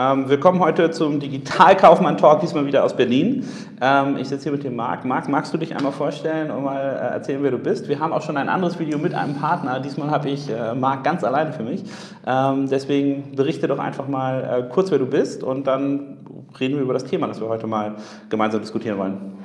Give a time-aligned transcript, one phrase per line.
[0.00, 3.46] Ähm, willkommen heute zum Digitalkaufmann-Talk, diesmal wieder aus Berlin.
[3.82, 5.04] Ähm, ich sitze hier mit dem Marc.
[5.04, 7.86] Marc, magst du dich einmal vorstellen und mal äh, erzählen, wer du bist?
[7.86, 9.78] Wir haben auch schon ein anderes Video mit einem Partner.
[9.78, 11.84] Diesmal habe ich äh, Marc ganz alleine für mich.
[12.26, 16.16] Ähm, deswegen berichte doch einfach mal äh, kurz, wer du bist und dann
[16.58, 17.96] reden wir über das Thema, das wir heute mal
[18.30, 19.36] gemeinsam diskutieren wollen.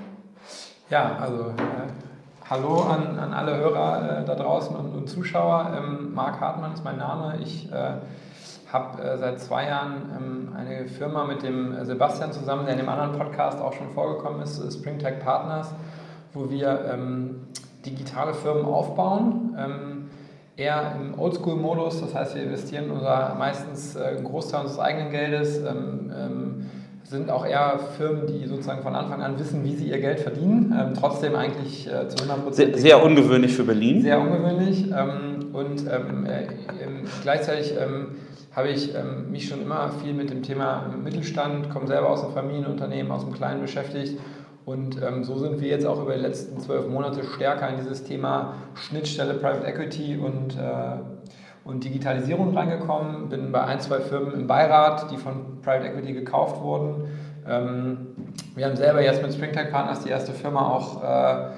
[0.89, 5.73] Ja, also äh, hallo an, an alle Hörer äh, da draußen und, und Zuschauer.
[5.77, 7.39] Ähm, Marc Hartmann ist mein Name.
[7.43, 7.95] Ich äh,
[8.71, 12.89] habe äh, seit zwei Jahren ähm, eine Firma mit dem Sebastian zusammen, der in dem
[12.89, 15.73] anderen Podcast auch schon vorgekommen ist, äh, SpringTech Partners,
[16.33, 17.47] wo wir ähm,
[17.85, 19.55] digitale Firmen aufbauen.
[19.57, 19.95] Ähm,
[20.57, 25.57] eher im Oldschool-Modus, das heißt, wir investieren unser, meistens äh, einen Großteil unseres eigenen Geldes,
[25.59, 26.65] ähm, ähm,
[27.03, 30.75] sind auch eher Firmen, die sozusagen von Anfang an wissen, wie sie ihr Geld verdienen,
[30.77, 32.73] ähm, trotzdem eigentlich äh, zu 100 Prozent.
[32.73, 34.01] Sehr, sehr, ungewöhnlich für Berlin.
[34.01, 34.91] Sehr ungewöhnlich
[35.55, 36.47] und äh,
[37.21, 37.73] gleichzeitig
[38.55, 42.33] habe ich ähm, mich schon immer viel mit dem Thema Mittelstand, komme selber aus einem
[42.33, 44.17] Familienunternehmen, aus einem Kleinen beschäftigt.
[44.63, 48.03] Und ähm, so sind wir jetzt auch über die letzten zwölf Monate stärker in dieses
[48.03, 50.97] Thema Schnittstelle Private Equity und, äh,
[51.65, 53.29] und Digitalisierung reingekommen.
[53.29, 57.09] Bin bei ein, zwei Firmen im Beirat, die von Private Equity gekauft wurden.
[57.47, 58.07] Ähm,
[58.55, 61.49] wir haben selber jetzt mit Springtech Partners die erste Firma auch äh,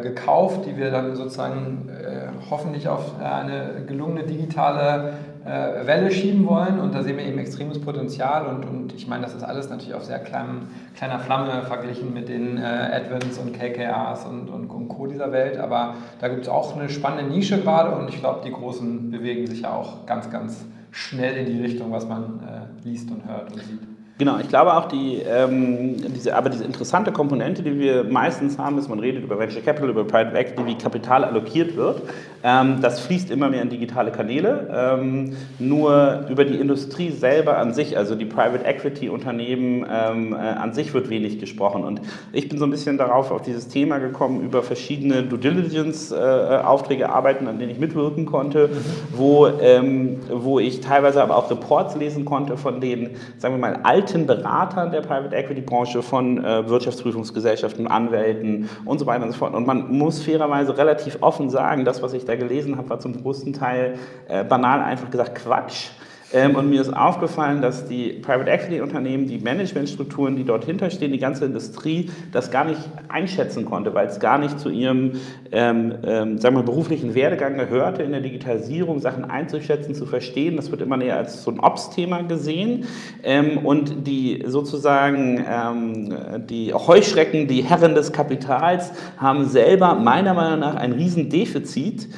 [0.00, 6.80] gekauft, die wir dann sozusagen äh, hoffentlich auf eine gelungene digitale äh, Welle schieben wollen
[6.80, 9.94] und da sehen wir eben extremes Potenzial und, und ich meine, das ist alles natürlich
[9.94, 14.88] auf sehr kleinem, kleiner Flamme verglichen mit den äh, Advents und KKRs und, und, und
[14.88, 15.06] Co.
[15.06, 18.52] dieser Welt, aber da gibt es auch eine spannende Nische gerade und ich glaube, die
[18.52, 23.10] Großen bewegen sich ja auch ganz, ganz schnell in die Richtung, was man äh, liest
[23.10, 23.93] und hört und sieht.
[24.16, 28.78] Genau, ich glaube auch, die, ähm, diese, aber diese interessante Komponente, die wir meistens haben,
[28.78, 32.02] ist, man redet über Venture Capital, über Private Equity, wie Kapital allokiert wird.
[32.44, 34.68] Ähm, das fließt immer mehr in digitale Kanäle.
[34.72, 40.36] Ähm, nur über die Industrie selber an sich, also die Private Equity Unternehmen ähm, äh,
[40.36, 41.82] an sich wird wenig gesprochen.
[41.82, 42.00] Und
[42.32, 46.14] ich bin so ein bisschen darauf auf dieses Thema gekommen, über verschiedene Due Diligence äh,
[46.14, 49.18] Aufträge arbeiten, an denen ich mitwirken konnte, mhm.
[49.18, 53.80] wo, ähm, wo ich teilweise aber auch Reports lesen konnte von den, sagen wir mal,
[53.82, 59.32] alten alten Beratern der Private Equity Branche von äh, Wirtschaftsprüfungsgesellschaften, Anwälten und so weiter und
[59.32, 59.54] so fort.
[59.54, 63.22] Und man muss fairerweise relativ offen sagen, das, was ich da gelesen habe, war zum
[63.22, 63.94] größten Teil
[64.28, 65.88] äh, banal einfach gesagt Quatsch.
[66.34, 71.12] Ähm, und mir ist aufgefallen, dass die Private Equity Unternehmen, die Managementstrukturen, die dort hinterstehen,
[71.12, 75.12] die ganze Industrie das gar nicht einschätzen konnte, weil es gar nicht zu ihrem
[75.52, 80.56] ähm, ähm, sagen wir, beruflichen Werdegang gehörte, in der Digitalisierung Sachen einzuschätzen, zu verstehen.
[80.56, 82.86] Das wird immer näher als so ein Ops-Thema gesehen.
[83.22, 90.58] Ähm, und die sozusagen ähm, die Heuschrecken, die Herren des Kapitals, haben selber meiner Meinung
[90.58, 92.08] nach ein Riesendefizit,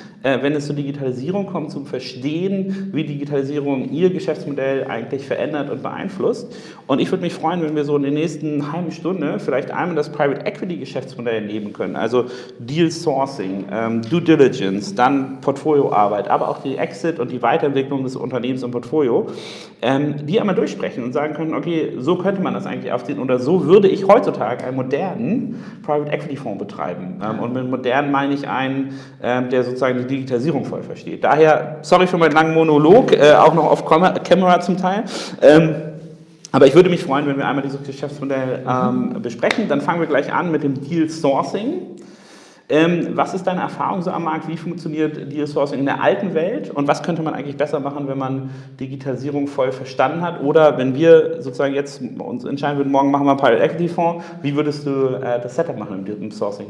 [0.42, 6.54] wenn es zur Digitalisierung kommt, zum Verstehen, wie Digitalisierung ihr Geschäftsmodell eigentlich verändert und beeinflusst.
[6.86, 9.94] Und ich würde mich freuen, wenn wir so in der nächsten halben Stunde vielleicht einmal
[9.94, 12.24] das Private Equity Geschäftsmodell nehmen können, also
[12.58, 18.16] Deal Sourcing, ähm, Due Diligence, dann Portfolioarbeit, aber auch die Exit und die Weiterentwicklung des
[18.16, 19.26] Unternehmens im Portfolio,
[19.82, 23.38] ähm, die einmal durchsprechen und sagen können, okay, so könnte man das eigentlich aufziehen oder
[23.38, 27.20] so würde ich heutzutage einen modernen Private Equity Fonds betreiben.
[27.22, 31.24] Ähm, und mit modern meine ich einen, der sozusagen die Digitalisierung voll versteht.
[31.24, 35.04] Daher, sorry für meinen langen Monolog, äh, auch noch auf Camera zum Teil.
[35.42, 35.74] Ähm,
[36.52, 39.68] aber ich würde mich freuen, wenn wir einmal dieses Geschäftsmodell ähm, besprechen.
[39.68, 41.82] Dann fangen wir gleich an mit dem Deal Sourcing.
[42.68, 44.48] Ähm, was ist deine Erfahrung so am Markt?
[44.48, 46.70] Wie funktioniert Deal Sourcing in der alten Welt?
[46.70, 48.50] Und was könnte man eigentlich besser machen, wenn man
[48.80, 50.42] Digitalisierung voll verstanden hat?
[50.42, 54.24] Oder wenn wir sozusagen jetzt uns entscheiden würden, morgen machen wir einen Private Equity Fonds,
[54.42, 56.66] wie würdest du äh, das Setup machen im Sourcing?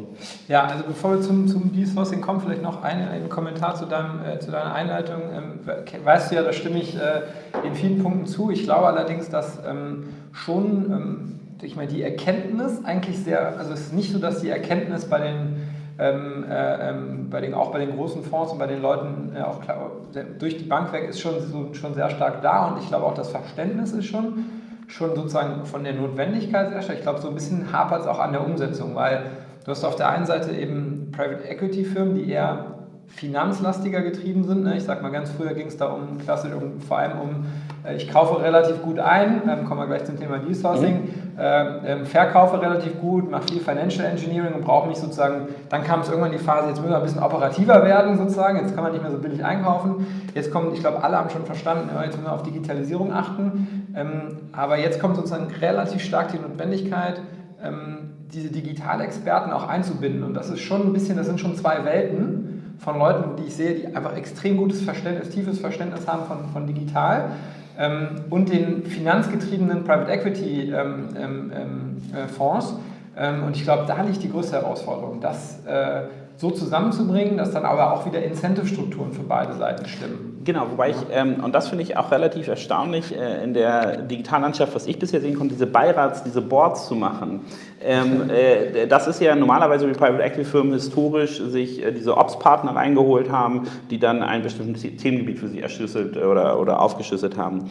[0.48, 3.86] Ja, also bevor wir zum, zum Deal Sourcing kommen, vielleicht noch eine, ein Kommentar zu,
[3.86, 5.22] deinem, äh, zu deiner Einleitung.
[5.34, 7.22] Ähm, weißt du ja, da stimme ich äh,
[7.66, 8.50] in vielen Punkten zu.
[8.50, 13.80] Ich glaube allerdings, dass ähm, schon, ähm, ich meine, die Erkenntnis eigentlich sehr, also es
[13.80, 17.78] ist nicht so, dass die Erkenntnis bei den ähm, äh, ähm, bei den, auch bei
[17.78, 19.90] den großen Fonds und bei den Leuten äh, auch klar,
[20.38, 23.14] durch die Bank weg ist schon, so, schon sehr stark da und ich glaube auch
[23.14, 24.44] das Verständnis ist schon,
[24.88, 26.98] schon sozusagen von der Notwendigkeit sehr stark.
[26.98, 29.22] Ich glaube, so ein bisschen hapert es auch an der Umsetzung, weil
[29.64, 32.75] du hast auf der einen Seite eben Private Equity Firmen, die eher
[33.08, 34.64] finanzlastiger getrieben sind.
[34.64, 34.76] Ne?
[34.76, 37.46] Ich sag mal, ganz früher ging es da um klassisch um, vor allem um,
[37.84, 41.40] äh, ich kaufe relativ gut ein, ähm, kommen wir gleich zum Thema Deal Sourcing, mhm.
[41.40, 46.08] äh, verkaufe relativ gut, mache viel Financial Engineering und brauche mich sozusagen, dann kam es
[46.08, 49.02] irgendwann die Phase, jetzt müssen wir ein bisschen operativer werden sozusagen, jetzt kann man nicht
[49.02, 50.06] mehr so billig einkaufen.
[50.34, 54.50] Jetzt kommt, ich glaube, alle haben schon verstanden, jetzt müssen wir auf Digitalisierung achten, ähm,
[54.52, 57.20] aber jetzt kommt sozusagen relativ stark die Notwendigkeit,
[57.62, 61.84] ähm, diese Digitalexperten auch einzubinden und das ist schon ein bisschen, das sind schon zwei
[61.84, 62.45] Welten
[62.78, 66.66] von Leuten, die ich sehe, die einfach extrem gutes Verständnis, tiefes Verständnis haben von, von
[66.66, 67.30] digital
[67.78, 72.74] ähm, und den finanzgetriebenen Private Equity ähm, ähm, ähm äh, Fonds.
[73.16, 76.02] Ähm, und ich glaube, da liegt die größte Herausforderung, das äh,
[76.36, 80.36] so zusammenzubringen, dass dann aber auch wieder Incentive-Strukturen für beide Seiten stimmen.
[80.46, 84.76] Genau, wobei ich, ähm, und das finde ich auch relativ erstaunlich, äh, in der Digitallandschaft,
[84.76, 87.40] was ich bisher sehen konnte, diese Beirats, diese Boards zu machen.
[87.82, 92.76] Ähm, äh, das ist ja normalerweise wie Private Equity Firmen historisch sich äh, diese Ops-Partner
[92.76, 97.68] reingeholt haben, die dann ein bestimmtes Themengebiet für sie erschlüsselt oder, oder aufgeschlüsselt haben.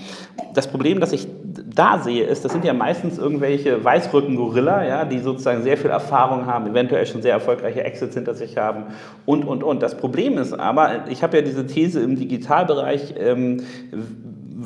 [0.54, 1.28] Das Problem, das ich
[1.76, 6.46] da sehe, ist, das sind ja meistens irgendwelche Weißrücken-Gorilla, ja, die sozusagen sehr viel Erfahrung
[6.46, 8.86] haben, eventuell schon sehr erfolgreiche Exits hinter sich haben
[9.26, 9.84] und, und, und.
[9.84, 13.62] Das Problem ist aber, ich habe ja diese These im Digitalbereich, ähm,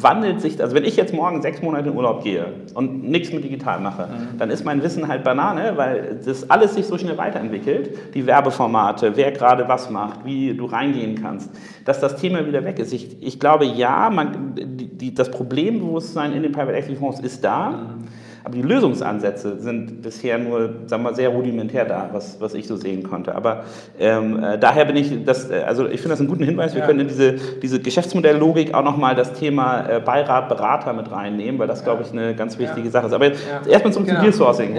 [0.04, 3.44] wandelt sich, also wenn ich jetzt morgen sechs Monate in Urlaub gehe und nichts mit
[3.44, 4.38] digital mache, mhm.
[4.38, 9.16] dann ist mein Wissen halt Banane, weil das alles sich so schnell weiterentwickelt, die Werbeformate,
[9.16, 11.52] wer gerade was macht, wie du reingehen kannst,
[11.86, 12.94] dass das Thema wieder weg ist.
[12.94, 17.70] Ich, ich glaube, ja, man, die, das Problembewusstsein in den Private Equity Fonds ist da.
[17.70, 22.54] Mhm aber die Lösungsansätze sind bisher nur, sagen wir mal, sehr rudimentär da, was, was
[22.54, 23.36] ich so sehen konnte.
[23.36, 23.64] Aber
[24.00, 26.74] ähm, äh, daher bin ich, das, äh, also ich finde das einen guten Hinweis.
[26.74, 26.88] Wir ja.
[26.88, 31.68] können in diese, diese Geschäftsmodelllogik auch nochmal das Thema äh, Beirat, Berater mit reinnehmen, weil
[31.68, 32.92] das, glaube ich, eine ganz wichtige ja.
[32.92, 33.14] Sache ist.
[33.14, 33.34] Aber ja.
[33.68, 34.22] erstmal zum genau.
[34.22, 34.78] Deal Sourcing.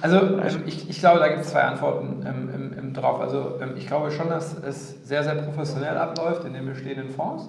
[0.00, 0.20] Also
[0.66, 3.20] ich, ich, glaube, da gibt es zwei Antworten ähm, im, im drauf.
[3.20, 7.48] Also ähm, ich glaube schon, dass es sehr, sehr professionell abläuft in den bestehenden Fonds.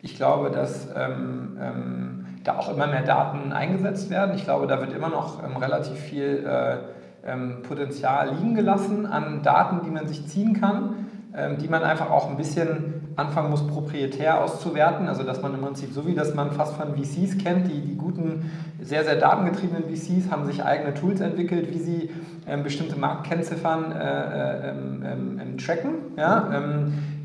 [0.00, 4.34] Ich glaube, dass ähm, ähm da auch immer mehr Daten eingesetzt werden.
[4.34, 6.76] Ich glaube, da wird immer noch ähm, relativ viel äh,
[7.24, 11.06] ähm, Potenzial liegen gelassen an Daten, die man sich ziehen kann,
[11.36, 15.08] ähm, die man einfach auch ein bisschen anfangen muss, proprietär auszuwerten.
[15.08, 17.96] Also dass man im Prinzip, so wie das man fast von VCs kennt, die, die
[17.96, 18.50] guten,
[18.80, 22.10] sehr, sehr datengetriebenen VCs haben sich eigene Tools entwickelt, wie sie
[22.46, 25.94] ähm, bestimmte Marktkennziffern äh, äh, ähm, ähm, tracken.
[26.16, 26.48] Ja?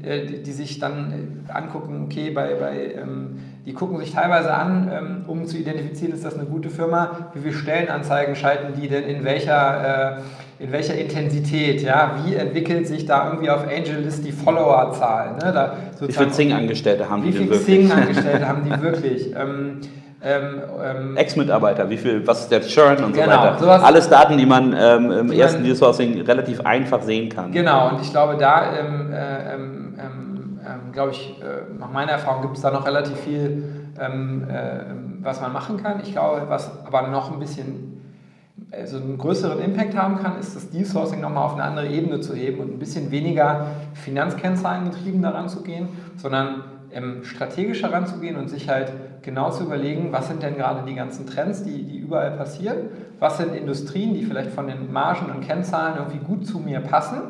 [0.03, 1.11] Äh, die sich dann
[1.49, 6.13] äh, angucken, okay, bei, bei ähm, die gucken sich teilweise an, ähm, um zu identifizieren,
[6.13, 10.19] ist das eine gute Firma, wie viele Stellenanzeigen schalten die denn in welcher,
[10.59, 15.35] in welcher Intensität, ja, wie entwickelt sich da irgendwie auf AngelList die Followerzahl.
[15.35, 15.71] Ne?
[15.99, 17.67] wie viele Zing-Angestellte haben die denn wirklich?
[17.67, 19.35] Wie viele Zing-Angestellte haben die wirklich?
[20.19, 23.59] Ähm, ähm, Ex-Mitarbeiter, wie viel, was ist der Churn und genau, so weiter.
[23.59, 27.51] Sowas, Alles Daten, die man ähm, im ersten Deal Sourcing relativ einfach sehen kann.
[27.51, 32.41] Genau, und ich glaube, da ähm, äh, ähm, ähm, glaube ich, äh, nach meiner Erfahrung
[32.41, 33.63] gibt es da noch relativ viel,
[33.95, 34.09] äh,
[35.21, 35.99] was man machen kann.
[36.01, 38.01] Ich glaube, was aber noch ein bisschen
[38.71, 42.33] also einen größeren Impact haben kann, ist das Deal-Sourcing nochmal auf eine andere Ebene zu
[42.33, 48.49] heben und ein bisschen weniger Finanzkennzahlen getrieben daran zu gehen, sondern ähm, strategisch heranzugehen und
[48.49, 48.91] sich halt
[49.21, 52.89] genau zu überlegen, was sind denn gerade die ganzen Trends, die, die überall passieren,
[53.19, 57.21] was sind Industrien, die vielleicht von den Margen und Kennzahlen irgendwie gut zu mir passen?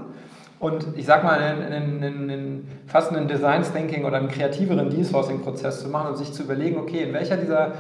[0.60, 5.82] Und ich sag mal, einen, einen, einen, fast einen Design Thinking oder einen kreativeren Deal-Sourcing-Prozess
[5.82, 7.74] zu machen und sich zu überlegen, okay, in welcher dieser,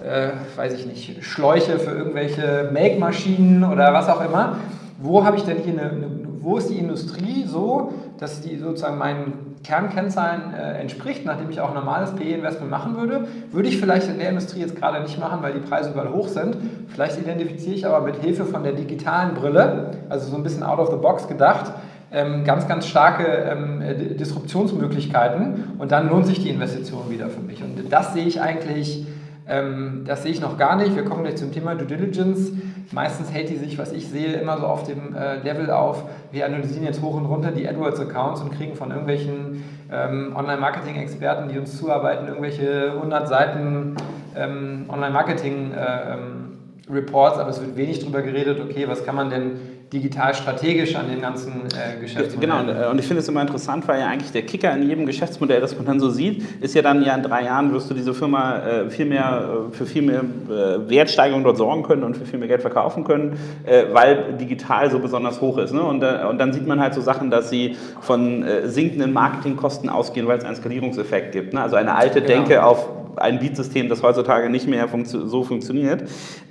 [0.00, 4.58] äh, weiß ich nicht, Schläuche für irgendwelche Make-Maschinen oder was auch immer,
[4.98, 6.06] wo habe ich denn hier eine, eine,
[6.40, 11.72] wo ist die Industrie so, dass die sozusagen meinen Kernkennzahlen äh, entspricht, nachdem ich auch
[11.72, 15.54] normales PE-Investment machen würde, würde ich vielleicht in der Industrie jetzt gerade nicht machen, weil
[15.54, 16.56] die Preise überall hoch sind.
[16.88, 20.78] Vielleicht identifiziere ich aber mit Hilfe von der digitalen Brille, also so ein bisschen out
[20.78, 21.72] of the box gedacht,
[22.12, 23.82] ähm, ganz, ganz starke ähm,
[24.18, 27.62] Disruptionsmöglichkeiten und dann lohnt sich die Investition wieder für mich.
[27.62, 29.06] Und das sehe ich eigentlich,
[29.50, 30.94] ähm, das sehe ich noch gar nicht.
[30.94, 32.52] Wir kommen gleich zum Thema Due Diligence.
[32.92, 36.46] Meistens hält die sich, was ich sehe, immer so auf dem äh, Level auf, wir
[36.46, 41.76] analysieren jetzt hoch und runter die AdWords-Accounts und kriegen von irgendwelchen ähm, Online-Marketing-Experten, die uns
[41.78, 43.96] zuarbeiten, irgendwelche 100 Seiten
[44.36, 50.34] ähm, Online-Marketing-Reports, äh, aber es wird wenig darüber geredet, okay, was kann man denn digital
[50.34, 52.66] strategisch an den ganzen äh, Geschäftsmodellen.
[52.66, 55.04] Genau, äh, und ich finde es immer interessant, weil ja eigentlich der Kicker in jedem
[55.04, 57.94] Geschäftsmodell, das man dann so sieht, ist ja dann ja in drei Jahren wirst du
[57.94, 62.16] diese Firma äh, viel mehr, äh, für viel mehr äh, Wertsteigerung dort sorgen können und
[62.16, 65.72] für viel mehr Geld verkaufen können, äh, weil digital so besonders hoch ist.
[65.72, 65.82] Ne?
[65.82, 70.38] Und, und dann sieht man halt so Sachen, dass sie von sinkenden Marketingkosten ausgehen, weil
[70.38, 71.52] es einen Skalierungseffekt gibt.
[71.52, 71.62] Ne?
[71.62, 72.34] Also eine alte genau.
[72.34, 76.04] Denke auf ein Beatsystem, das heutzutage nicht mehr funktio so funktioniert.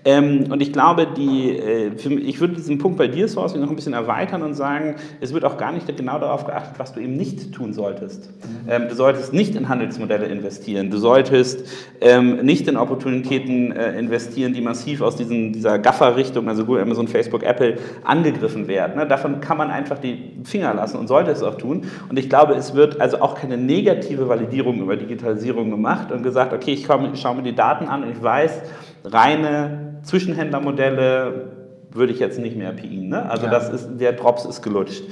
[0.05, 3.93] Ähm, und ich glaube, die, ich würde diesen Punkt bei dir, Sourcing, noch ein bisschen
[3.93, 7.53] erweitern und sagen, es wird auch gar nicht genau darauf geachtet, was du eben nicht
[7.53, 8.29] tun solltest.
[8.29, 8.69] Mhm.
[8.69, 10.89] Ähm, du solltest nicht in Handelsmodelle investieren.
[10.89, 11.67] Du solltest
[12.01, 17.07] ähm, nicht in Opportunitäten äh, investieren, die massiv aus diesen, dieser Gaffer-Richtung, also Google, Amazon,
[17.07, 18.98] Facebook, Apple, angegriffen werden.
[18.98, 19.07] Ne?
[19.07, 21.83] Davon kann man einfach die Finger lassen und sollte es auch tun.
[22.09, 26.53] Und ich glaube, es wird also auch keine negative Validierung über Digitalisierung gemacht und gesagt,
[26.53, 28.62] okay, ich, ich schaue mir die Daten an und ich weiß,
[29.05, 31.58] reine Zwischenhändlermodelle,
[31.91, 33.10] würde ich jetzt nicht mehr PIen.
[33.10, 33.29] Ne?
[33.29, 33.51] Also ja.
[33.51, 35.03] das ist, der Drops ist gelutscht.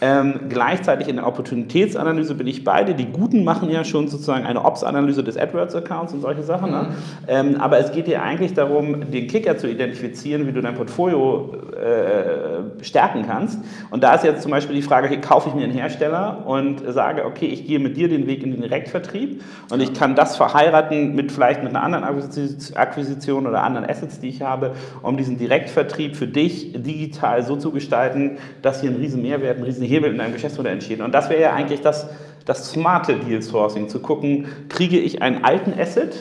[0.00, 2.94] Ähm, gleichzeitig in der Opportunitätsanalyse bin ich beide.
[2.94, 6.70] Die Guten machen ja schon sozusagen eine Ops-Analyse des AdWords-Accounts und solche Sachen.
[6.70, 6.76] Mhm.
[6.76, 6.88] Ne?
[7.28, 11.54] Ähm, aber es geht hier eigentlich darum, den Kicker zu identifizieren, wie du dein Portfolio
[11.74, 13.60] äh, stärken kannst.
[13.90, 16.82] Und da ist jetzt zum Beispiel die Frage, okay, kaufe ich mir einen Hersteller und
[16.92, 20.36] sage, okay, ich gehe mit dir den Weg in den Direktvertrieb und ich kann das
[20.36, 24.72] verheiraten mit vielleicht mit einer anderen Akquisition oder anderen Assets, die ich habe,
[25.02, 29.64] um diesen Direktvertrieb für dich digital so zu gestalten, dass hier ein riesen Mehrwert, ein
[29.64, 31.00] riesen Hebel in deinem Geschäftsmodell entsteht.
[31.00, 32.08] Und das wäre ja eigentlich das,
[32.44, 36.14] das smarte Deal Sourcing, zu gucken, kriege ich einen alten Asset,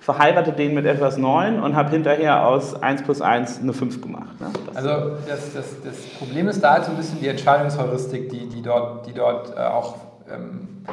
[0.00, 4.38] verheirate den mit etwas Neuen und habe hinterher aus 1 plus 1 eine 5 gemacht.
[4.38, 4.48] Ne?
[4.74, 8.60] also das, das, das, Problem ist da halt so ein bisschen die Entscheidungsheuristik, die, die
[8.60, 9.96] dort, die dort äh, auch
[10.30, 10.84] ähm,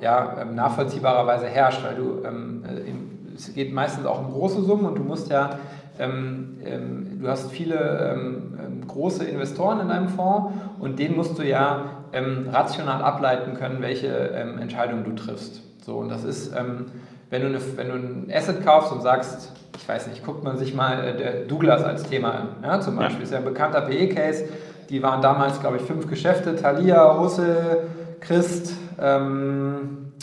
[0.00, 4.86] ja, ähm, nachvollziehbarerweise herrscht, weil du, ähm, äh, es geht meistens auch um große Summen
[4.86, 5.58] und du musst ja
[6.00, 11.38] ähm, ähm, du hast viele ähm, ähm, große Investoren in deinem Fonds und denen musst
[11.38, 15.62] du ja ähm, rational ableiten können, welche ähm, Entscheidungen du triffst.
[15.84, 19.88] So, und das ist, wenn, du eine, wenn du ein Asset kaufst und sagst, ich
[19.88, 23.24] weiß nicht, guckt man sich mal äh, Douglas als Thema an, ja, zum Beispiel, ja.
[23.24, 24.44] ist ja ein bekannter PE-Case,
[24.90, 27.88] die waren damals, glaube ich, fünf Geschäfte, Thalia, Russell,
[28.20, 30.19] Christ, ähm, äh,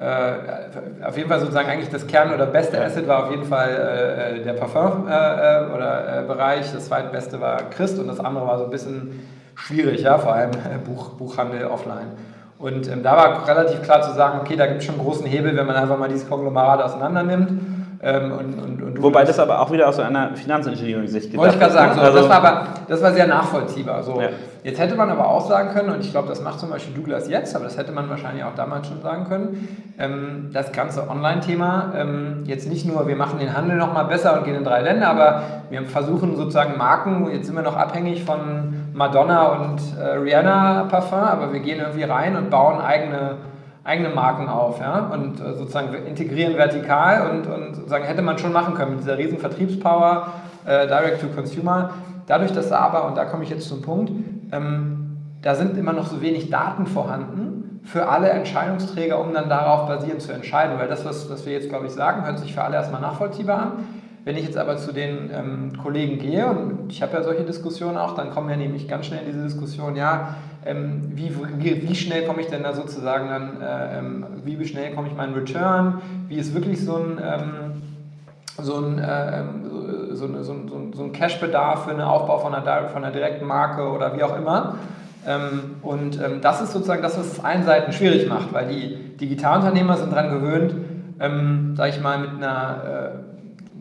[0.00, 4.38] auf jeden Fall sozusagen eigentlich das Kern- oder beste Asset war auf jeden Fall äh,
[4.38, 6.72] äh der Parfum äh, äh, oder äh, Bereich.
[6.72, 9.20] Das zweitbeste war Christ und das andere war so ein bisschen
[9.56, 10.52] schwierig, ja, vor allem
[10.84, 12.12] Buch, Buchhandel offline.
[12.58, 15.26] Und ähm, da war relativ klar zu sagen, okay, da gibt es schon einen großen
[15.26, 17.50] Hebel, wenn man einfach mal dieses Konglomerat auseinander nimmt.
[18.02, 21.74] Ähm, und, und, und Wobei das aber auch wieder aus einer Finanzingenieursicht Wollte ich gerade
[21.74, 24.02] sagen, so, also das, war aber, das war sehr nachvollziehbar.
[24.02, 24.18] So.
[24.18, 24.30] Ja.
[24.62, 27.28] Jetzt hätte man aber auch sagen können, und ich glaube, das macht zum Beispiel Douglas
[27.28, 31.92] jetzt, aber das hätte man wahrscheinlich auch damals schon sagen können, ähm, das ganze Online-Thema,
[31.94, 35.08] ähm, jetzt nicht nur, wir machen den Handel nochmal besser und gehen in drei Länder,
[35.08, 40.84] aber wir versuchen sozusagen Marken, jetzt sind wir noch abhängig von Madonna und äh, Rihanna
[40.90, 43.36] Parfum, aber wir gehen irgendwie rein und bauen eigene
[43.84, 45.10] eigene Marken auf ja?
[45.12, 49.18] und äh, sozusagen integrieren vertikal und, und sozusagen hätte man schon machen können mit dieser
[49.18, 50.28] riesen Vertriebspower,
[50.66, 51.90] äh, Direct to Consumer.
[52.26, 54.12] Dadurch, dass aber, und da komme ich jetzt zum Punkt,
[54.52, 59.88] ähm, da sind immer noch so wenig Daten vorhanden für alle Entscheidungsträger, um dann darauf
[59.88, 60.78] basierend zu entscheiden.
[60.78, 63.58] Weil das, was, was wir jetzt, glaube ich, sagen, hört sich für alle erstmal nachvollziehbar
[63.58, 63.72] an.
[64.24, 67.96] Wenn ich jetzt aber zu den ähm, Kollegen gehe, und ich habe ja solche Diskussionen
[67.96, 70.34] auch, dann kommen wir nämlich ganz schnell in diese Diskussion, ja,
[70.64, 74.94] ähm, wie, wie, wie, schnell komme ich denn da sozusagen dann, äh, ähm, wie schnell
[74.94, 77.82] komme ich meinen Return, wie ist wirklich so ein, ähm,
[78.58, 79.42] so ein, äh,
[80.12, 83.88] so, so, so, so ein Cash-Bedarf für einen Aufbau von einer, von einer direkten Marke
[83.88, 84.76] oder wie auch immer.
[85.26, 89.16] Ähm, und ähm, das ist sozusagen das, was es allen Seiten schwierig macht, weil die
[89.16, 90.74] Digitalunternehmer sind daran gewöhnt,
[91.20, 93.29] ähm, sage ich mal, mit einer, äh,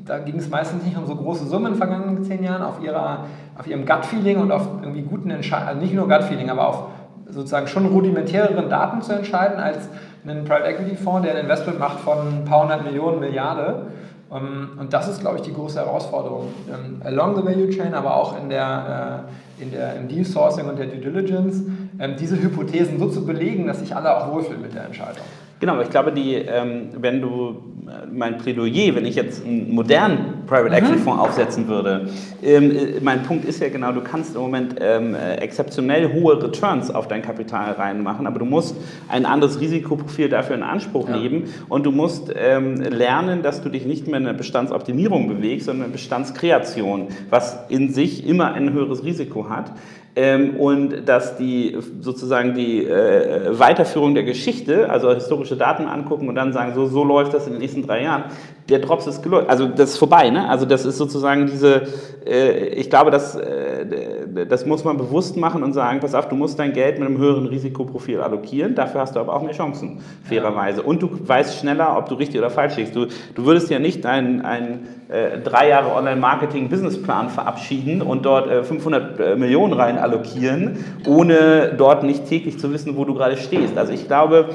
[0.09, 2.81] da ging es meistens nicht um so große Summen in den vergangenen zehn Jahren, auf,
[2.83, 3.25] ihrer,
[3.57, 6.83] auf ihrem Gut-Feeling und auf irgendwie guten Entscheidungen, also nicht nur Gut-Feeling, aber auf
[7.29, 9.87] sozusagen schon rudimentäreren Daten zu entscheiden als
[10.27, 13.83] ein Private Equity Fonds, der ein Investment macht von ein paar hundert Millionen, Milliarde.
[14.31, 16.47] Ähm, und das ist, glaube ich, die große Herausforderung.
[16.67, 19.25] Ähm, along the Value Chain, aber auch in der,
[19.59, 21.63] äh, in der, im Deal Sourcing und der Due Diligence,
[21.99, 25.25] ähm, diese Hypothesen so zu belegen, dass sich alle auch wohlfühlen mit der Entscheidung.
[25.59, 27.57] Genau, ich glaube, die, ähm, wenn du
[27.89, 30.99] äh, mein Plädoyer, wenn ich jetzt einen modernen Private Equity mhm.
[30.99, 32.07] Fonds aufsetzen würde,
[32.41, 36.41] ähm, äh, mein Punkt ist ja genau, du kannst im Moment ähm, äh, exzeptionell hohe
[36.41, 38.77] Returns auf dein Kapital reinmachen, aber du musst
[39.09, 41.17] ein anderes Risikoprofil dafür in Anspruch ja.
[41.17, 45.65] nehmen und du musst ähm, lernen, dass du dich nicht mehr in eine Bestandsoptimierung bewegst,
[45.65, 49.73] sondern eine Bestandskreation, was in sich immer ein höheres Risiko hat.
[50.15, 56.35] Ähm, und dass die sozusagen die äh, Weiterführung der Geschichte, also historische Daten angucken und
[56.35, 58.25] dann sagen, so, so läuft das in den nächsten drei Jahren,
[58.69, 59.49] der Drops ist gelöst.
[59.49, 60.47] Also das ist vorbei, ne?
[60.47, 61.87] Also das ist sozusagen diese,
[62.25, 66.35] äh, ich glaube, das, äh, das muss man bewusst machen und sagen, pass auf, du
[66.35, 70.01] musst dein Geld mit einem höheren Risikoprofil allokieren, dafür hast du aber auch mehr Chancen,
[70.23, 70.83] fairerweise.
[70.83, 72.95] Und du weißt schneller, ob du richtig oder falsch liegst.
[72.95, 78.63] Du, du würdest ja nicht einen, einen äh, drei Jahre Online-Marketing-Businessplan verabschieden und dort äh,
[78.63, 83.77] 500 äh, Millionen rein allokieren, ohne dort nicht täglich zu wissen, wo du gerade stehst.
[83.77, 84.49] Also ich glaube,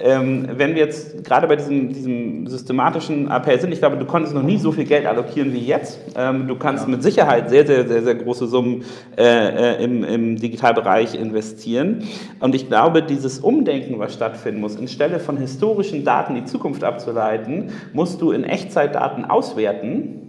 [0.00, 4.34] ähm, wenn wir jetzt gerade bei diesem, diesem systematischen Appell sind, ich glaube, du konntest
[4.34, 5.98] noch nie so viel Geld allokieren wie jetzt.
[6.16, 6.90] Ähm, du kannst ja.
[6.90, 8.84] mit Sicherheit sehr, sehr, sehr, sehr große Summen
[9.16, 12.04] äh, äh, im, im Digitalbereich investieren.
[12.40, 17.70] Und ich glaube, dieses Umdenken, was stattfinden muss, anstelle von historischen Daten die Zukunft abzuleiten,
[17.92, 20.25] musst du in Echtzeitdaten auswerten ähm,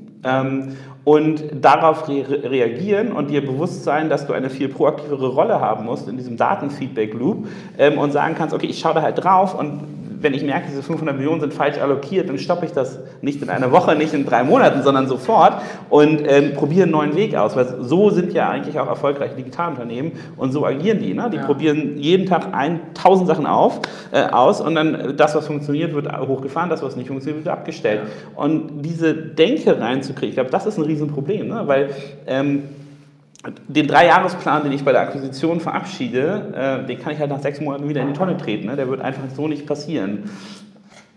[1.03, 5.85] und darauf re reagieren und dir bewusst sein, dass du eine viel proaktivere Rolle haben
[5.85, 7.47] musst in diesem Datenfeedback-Loop
[7.77, 10.83] ähm, und sagen kannst, okay, ich schaue da halt drauf und wenn ich merke, diese
[10.83, 14.25] 500 Millionen sind falsch allokiert, dann stoppe ich das nicht in einer Woche, nicht in
[14.25, 17.55] drei Monaten, sondern sofort und ähm, probiere einen neuen Weg aus.
[17.55, 21.13] Weil so sind ja eigentlich auch erfolgreiche Digitalunternehmen und so agieren die.
[21.13, 21.29] Ne?
[21.31, 21.45] Die ja.
[21.45, 23.81] probieren jeden Tag ein, tausend Sachen auf,
[24.11, 28.01] äh, aus und dann das, was funktioniert, wird hochgefahren, das, was nicht funktioniert, wird abgestellt.
[28.03, 28.43] Ja.
[28.43, 31.63] Und diese Denke reinzukriegen, ich glaube, das ist ein Riesenproblem, ne?
[31.65, 31.89] weil
[32.25, 32.63] ähm,
[33.67, 37.61] den Dreijahresplan, den ich bei der Akquisition verabschiede, äh, den kann ich halt nach sechs
[37.61, 38.67] Monaten wieder in die Tonne treten.
[38.67, 38.75] Ne?
[38.75, 40.29] Der wird einfach so nicht passieren.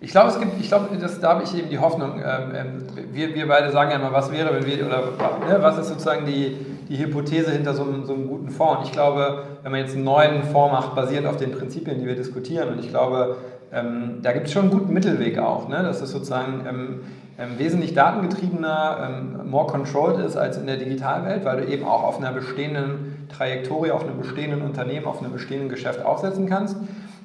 [0.03, 2.19] Ich glaube, es das, da habe ich eben die Hoffnung.
[2.19, 5.03] Ähm, ähm, wir, wir beide sagen ja immer, was wäre, wenn wir, oder
[5.47, 6.57] ne, was ist sozusagen die,
[6.91, 8.81] die Hypothese hinter so einem, so einem guten Fonds?
[8.81, 12.05] Und ich glaube, wenn man jetzt einen neuen Fonds macht, basierend auf den Prinzipien, die
[12.05, 13.37] wir diskutieren, und ich glaube,
[13.73, 15.69] ähm, da gibt es schon einen guten Mittelweg auch.
[15.69, 15.83] Ne?
[15.85, 17.01] Das ist sozusagen ähm,
[17.39, 22.03] ähm, wesentlich datengetriebener, ähm, more controlled ist als in der Digitalwelt, weil du eben auch
[22.03, 26.77] auf einer bestehenden Trajektorie, auf einem bestehenden Unternehmen, auf einem bestehenden Geschäft aufsetzen kannst.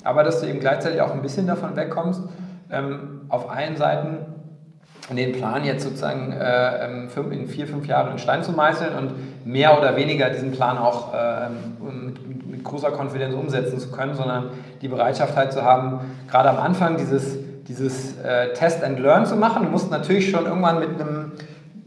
[0.04, 2.22] Aber dass du eben gleichzeitig auch ein bisschen davon wegkommst,
[2.72, 4.18] ähm, auf allen Seiten
[5.12, 6.86] den Plan jetzt sozusagen äh,
[7.32, 11.14] in vier, fünf Jahren in Stein zu meißeln und mehr oder weniger diesen Plan auch
[11.14, 14.50] äh, mit, mit großer Konfidenz umsetzen zu können, sondern
[14.82, 19.36] die Bereitschaft halt zu haben, gerade am Anfang dieses dieses äh, Test and Learn zu
[19.36, 19.64] machen.
[19.64, 21.32] Du musst natürlich schon irgendwann mit einem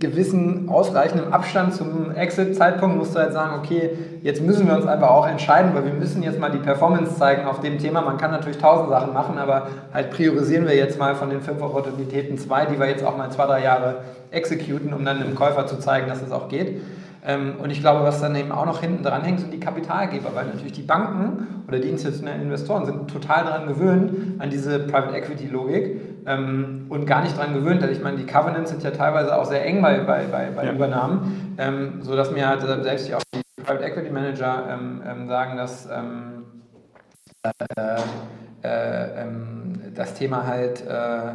[0.00, 3.90] gewissen ausreichenden Abstand zum Exit-Zeitpunkt musst du halt sagen, okay,
[4.22, 7.46] jetzt müssen wir uns einfach auch entscheiden, weil wir müssen jetzt mal die Performance zeigen
[7.46, 8.00] auf dem Thema.
[8.02, 11.60] Man kann natürlich tausend Sachen machen, aber halt priorisieren wir jetzt mal von den fünf
[11.60, 13.96] Opportunitäten zwei, die wir jetzt auch mal zwei, drei Jahre
[14.30, 16.80] exekuten, um dann dem Käufer zu zeigen, dass es auch geht.
[17.26, 20.30] Ähm, und ich glaube, was dann eben auch noch hinten dran hängt, sind die Kapitalgeber,
[20.34, 25.16] weil natürlich die Banken oder die institutionellen Investoren sind total daran gewöhnt, an diese Private
[25.16, 27.82] Equity Logik ähm, und gar nicht daran gewöhnt.
[27.82, 30.72] Also ich meine, die Covenants sind ja teilweise auch sehr eng bei, bei, bei, ja.
[30.72, 34.64] Übernahmen, ähm, sodass mir halt selbst auch die Private Equity Manager
[35.28, 36.02] sagen, dass äh,
[38.62, 39.26] äh,
[39.94, 41.32] das Thema halt, äh,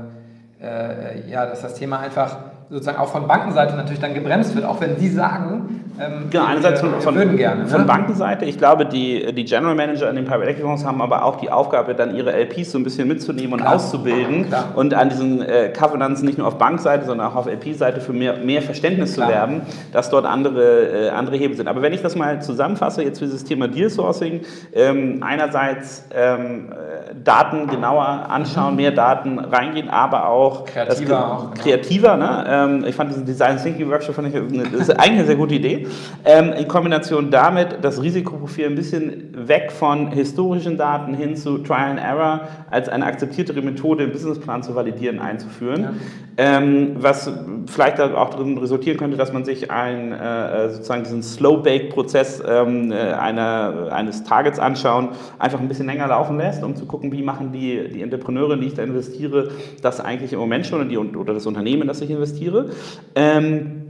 [0.62, 2.38] äh, ja, dass das Thema einfach
[2.70, 6.82] sozusagen auch von Bankenseite natürlich dann gebremst wird, auch wenn sie sagen, ähm, genau, einerseits
[6.82, 7.68] von, von, würden gerne.
[7.68, 7.88] Von ne?
[7.88, 11.36] Bankenseite, ich glaube, die, die General Manager in den Private Equity Fonds haben aber auch
[11.36, 13.76] die Aufgabe, dann ihre LPs so ein bisschen mitzunehmen und Klar.
[13.76, 14.70] auszubilden Klar.
[14.76, 18.38] und an diesen äh, Covenants nicht nur auf Bankseite, sondern auch auf LP-Seite für mehr,
[18.38, 19.28] mehr Verständnis Klar.
[19.28, 21.68] zu werben, dass dort andere, äh, andere Hebel sind.
[21.68, 24.42] Aber wenn ich das mal zusammenfasse, jetzt für dieses Thema Deal Sourcing,
[24.74, 26.74] ähm, einerseits ähm,
[27.24, 28.78] Daten genauer anschauen, mhm.
[28.78, 31.10] mehr Daten reingehen, aber auch kreativer.
[31.10, 31.64] Das, auch, genau.
[31.64, 32.46] kreativer ne?
[32.54, 35.88] Ähm, ich fand diesen Design Thinking Workshop fand ich, ist eigentlich eine sehr gute Idee.
[36.24, 41.92] Ähm, in Kombination damit das Risikoprofil ein bisschen weg von historischen Daten hin zu Trial
[41.92, 45.82] and Error als eine akzeptiertere Methode, einen Businessplan zu validieren, einzuführen.
[45.82, 45.94] Ja.
[46.36, 47.32] Ähm, was
[47.68, 52.96] vielleicht auch darin resultieren könnte, dass man sich ein, äh, sozusagen diesen Slow-Bake-Prozess ähm, äh,
[52.96, 57.88] eines Targets anschauen, einfach ein bisschen länger laufen lässt, um zu gucken, wie machen die,
[57.90, 59.50] die Entrepreneure, in die ich da investiere,
[59.82, 60.84] das eigentlich im Moment schon
[61.16, 62.43] oder das Unternehmen, das ich investiere.
[63.16, 63.84] Ähm,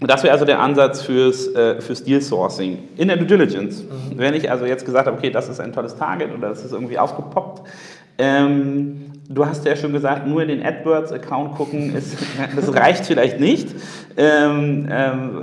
[0.00, 3.82] das wäre also der Ansatz fürs, äh, fürs Deal Sourcing in der Due Diligence.
[3.82, 4.18] Mhm.
[4.18, 6.72] Wenn ich also jetzt gesagt habe, okay, das ist ein tolles Target oder das ist
[6.72, 7.66] irgendwie aufgepoppt,
[8.18, 12.18] ähm, du hast ja schon gesagt, nur in den AdWords-Account gucken, ist,
[12.56, 13.74] das reicht vielleicht nicht.
[14.16, 15.42] Ähm, ähm,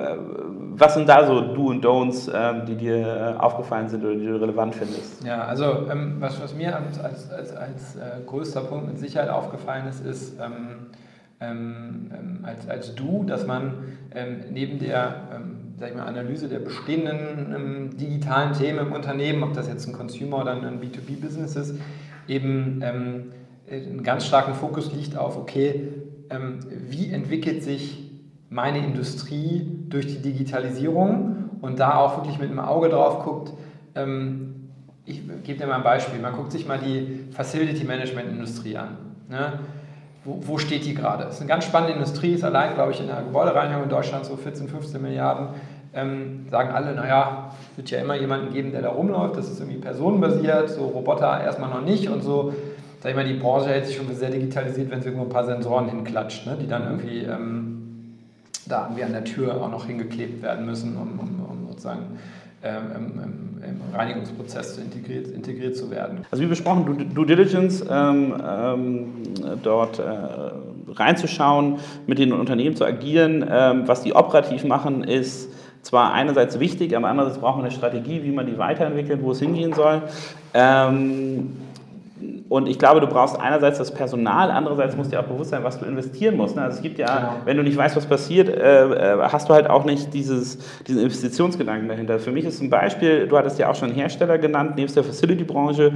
[0.76, 4.26] was sind da so Do und Don'ts, ähm, die dir äh, aufgefallen sind oder die
[4.26, 5.24] du relevant findest?
[5.24, 9.30] Ja, also ähm, was, was mir als, als, als, als äh, größter Punkt mit Sicherheit
[9.30, 10.34] aufgefallen ist, ist,
[11.44, 13.74] ähm, ähm, ähm, als, als Du, dass man
[14.14, 15.42] ähm, neben der
[15.80, 20.42] sag ich mal, Analyse der bestehenden digitalen Themen im Unternehmen, ob das jetzt ein Consumer
[20.42, 21.76] oder ein B2B-Business ist,
[22.28, 25.90] eben einen ganz starken Fokus liegt auf, okay,
[26.88, 28.12] wie entwickelt sich
[28.50, 33.54] meine Industrie durch die Digitalisierung und da auch wirklich mit einem Auge drauf guckt,
[35.06, 38.98] ich gebe dir mal ein Beispiel, man guckt sich mal die Facility Management Industrie an.
[39.28, 39.60] Ne?
[40.26, 41.26] Wo, steht die gerade?
[41.26, 44.26] Das ist eine ganz spannende Industrie, ist allein, glaube ich, in der Gebäudereinigung in Deutschland
[44.26, 45.50] so 14, 15 Milliarden.
[45.94, 49.60] Ähm, sagen alle, naja, es wird ja immer jemanden geben, der da rumläuft, das ist
[49.60, 52.54] irgendwie personenbasiert, so Roboter erstmal noch nicht und so.
[53.02, 55.46] Sag ich mal, die Branche hält sich schon sehr digitalisiert, wenn sie irgendwo ein paar
[55.46, 58.18] Sensoren hinklatscht, ne, die dann irgendwie ähm,
[58.66, 62.18] da irgendwie an der Tür auch noch hingeklebt werden müssen, um, um, um sozusagen
[62.64, 66.26] ähm, im, im, Reinigungsprozess integriert, integriert zu werden.
[66.32, 69.14] Also wie besprochen, Due, Diligence, ähm, ähm,
[69.62, 70.04] dort äh,
[70.92, 73.46] reinzuschauen, mit den Unternehmen zu agieren.
[73.48, 75.50] Ähm, was die operativ machen, ist
[75.84, 79.40] zwar einerseits wichtig, aber andererseits braucht man eine Strategie, wie man die weiterentwickelt, wo es
[79.40, 80.02] hingehen soll.
[82.54, 85.80] Und ich glaube, du brauchst einerseits das Personal, andererseits muss dir auch bewusst sein, was
[85.80, 86.56] du investieren musst.
[86.56, 86.62] Ne?
[86.62, 87.32] Also es gibt ja, genau.
[87.46, 91.02] wenn du nicht weißt, was passiert, äh, äh, hast du halt auch nicht dieses, diesen
[91.02, 92.20] Investitionsgedanken dahinter.
[92.20, 95.94] Für mich ist zum Beispiel, du hattest ja auch schon Hersteller genannt, nebst der Facility-Branche,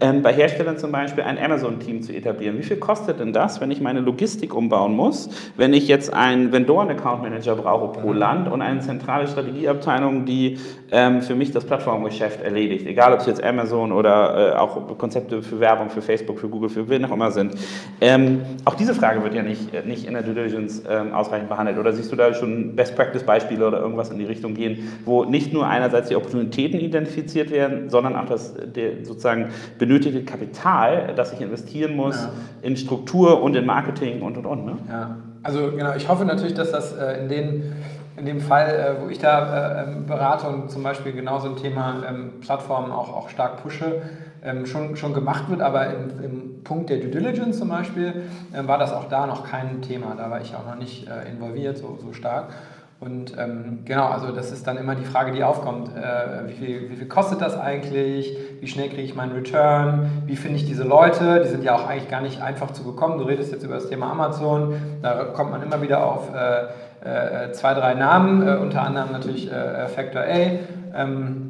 [0.00, 2.58] ähm, bei Herstellern zum Beispiel ein Amazon-Team zu etablieren.
[2.58, 6.50] Wie viel kostet denn das, wenn ich meine Logistik umbauen muss, wenn ich jetzt einen
[6.50, 10.58] Vendoren-Account-Manager brauche pro Land und eine zentrale Strategieabteilung, die
[10.90, 15.40] ähm, für mich das Plattformgeschäft erledigt, egal ob es jetzt Amazon oder äh, auch Konzepte
[15.40, 17.54] für Werbung, für Facebook, für Google, für wen auch immer sind.
[18.00, 21.48] Ähm, auch diese Frage wird ja nicht, äh, nicht in der Due Diligence ähm, ausreichend
[21.48, 21.78] behandelt.
[21.78, 25.66] Oder siehst du da schon Best-Practice-Beispiele oder irgendwas in die Richtung gehen, wo nicht nur
[25.66, 31.96] einerseits die Opportunitäten identifiziert werden, sondern auch das der sozusagen benötigte Kapital, das ich investieren
[31.96, 32.30] muss ja.
[32.62, 34.66] in Struktur und in Marketing und und und.
[34.66, 34.76] Ne?
[34.88, 37.72] Ja, also genau, ich hoffe natürlich, dass das äh, in den
[38.20, 41.48] in dem Fall, äh, wo ich da äh, ähm, berate und zum Beispiel genau so
[41.48, 44.02] ein Thema ähm, Plattformen auch, auch stark pushe,
[44.44, 48.22] ähm, schon, schon gemacht wird, aber im, im Punkt der Due Diligence zum Beispiel
[48.54, 50.14] ähm, war das auch da noch kein Thema.
[50.16, 52.52] Da war ich auch noch nicht äh, involviert so, so stark.
[53.00, 55.88] Und ähm, genau, also das ist dann immer die Frage, die aufkommt.
[55.96, 58.36] Äh, wie, viel, wie viel kostet das eigentlich?
[58.60, 60.22] Wie schnell kriege ich meinen Return?
[60.26, 61.40] Wie finde ich diese Leute?
[61.42, 63.18] Die sind ja auch eigentlich gar nicht einfach zu bekommen.
[63.18, 64.74] Du redest jetzt über das Thema Amazon.
[65.00, 69.50] Da kommt man immer wieder auf äh, äh, zwei, drei Namen, äh, unter anderem natürlich
[69.50, 70.58] äh, Factor A.
[70.94, 71.49] Ähm,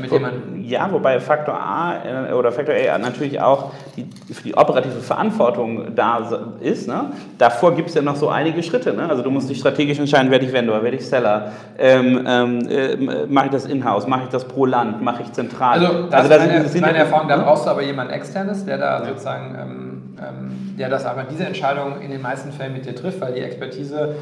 [0.00, 4.42] mit dem man ja, wobei Faktor A äh, oder Faktor A natürlich auch die, für
[4.44, 6.86] die operative Verantwortung da ist.
[6.86, 7.06] Ne?
[7.36, 8.92] Davor gibt es ja noch so einige Schritte.
[8.92, 9.08] Ne?
[9.08, 13.26] Also du musst dich strategisch entscheiden, werde ich Vendor, werde ich Seller, ähm, ähm, äh,
[13.26, 15.84] mache ich das in-house, mache ich das pro Land, mache ich zentral.
[15.84, 18.78] Also, das also das meine, ist meine Erfahrung, da brauchst du aber jemanden externes, der
[18.78, 19.06] da ja.
[19.06, 23.20] sozusagen, ähm, ähm, der das aber diese Entscheidung in den meisten Fällen mit dir trifft,
[23.20, 24.14] weil die Expertise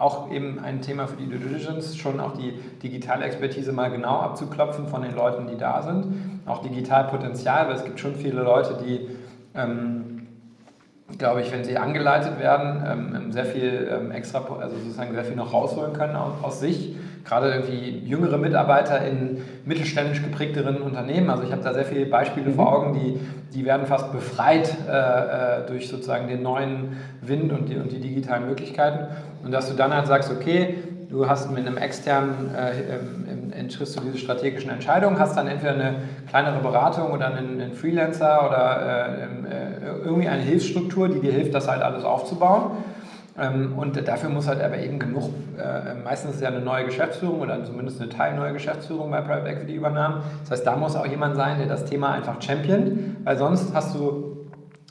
[0.00, 4.18] auch eben ein Thema für die Due Diligence, schon auch die digitale Expertise mal genau
[4.18, 6.06] abzuklopfen von den Leuten, die da sind.
[6.46, 9.08] Auch Digitalpotenzial, weil es gibt schon viele Leute, die,
[9.54, 10.26] ähm,
[11.18, 15.36] glaube ich, wenn sie angeleitet werden, ähm, sehr viel ähm, extra, also sozusagen sehr viel
[15.36, 21.30] noch rausholen können aus, aus sich gerade irgendwie jüngere Mitarbeiter in mittelständisch geprägteren Unternehmen.
[21.30, 22.54] Also ich habe da sehr viele Beispiele mhm.
[22.54, 23.20] vor Augen, die,
[23.56, 28.00] die werden fast befreit äh, äh, durch sozusagen den neuen Wind und die, und die
[28.00, 29.08] digitalen Möglichkeiten.
[29.44, 30.76] Und dass du dann halt sagst, okay,
[31.10, 35.94] du hast mit einem externen, äh, triffst du diese strategischen Entscheidungen, hast dann entweder eine
[36.28, 41.54] kleinere Beratung oder einen, einen Freelancer oder äh, äh irgendwie eine Hilfsstruktur, die dir hilft,
[41.54, 42.72] das halt alles aufzubauen.
[43.38, 47.40] Ähm, und dafür muss halt aber eben genug, äh, meistens ist ja eine neue Geschäftsführung
[47.40, 50.22] oder zumindest eine teilneue Geschäftsführung bei Private Equity Übernahmen.
[50.42, 53.94] Das heißt, da muss auch jemand sein, der das Thema einfach champion, weil sonst hast
[53.94, 54.48] du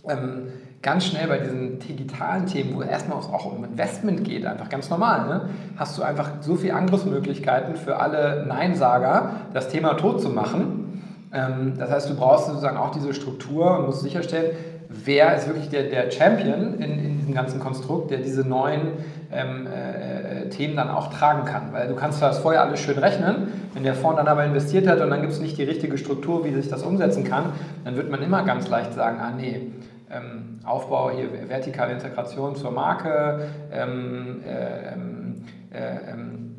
[0.07, 0.47] ähm,
[0.81, 5.27] ganz schnell bei diesen digitalen Themen, wo erstmal auch um Investment geht, einfach ganz normal,
[5.27, 5.49] ne?
[5.77, 11.03] hast du einfach so viele Angriffsmöglichkeiten für alle Neinsager, das Thema tot zu machen.
[11.33, 14.55] Ähm, das heißt, du brauchst sozusagen auch diese Struktur und musst sicherstellen,
[14.89, 18.93] wer ist wirklich der, der Champion in, in diesem ganzen Konstrukt, der diese neuen
[19.31, 21.71] ähm, äh, äh, Themen dann auch tragen kann.
[21.71, 24.99] Weil du kannst das vorher alles schön rechnen, wenn der Fonds dann aber investiert hat
[24.99, 27.53] und dann gibt es nicht die richtige Struktur, wie sich das umsetzen kann,
[27.85, 29.71] dann wird man immer ganz leicht sagen, ah nee,
[30.11, 36.55] ähm, Aufbau hier, vertikale Integration zur Marke, ähm, äh, ähm, äh, ähm,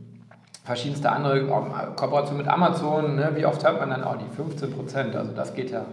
[0.64, 1.46] verschiedenste andere
[1.96, 3.32] Kooperationen mit Amazon, ne?
[3.34, 5.84] wie oft hört man dann auch oh, die 15 Prozent, also das geht ja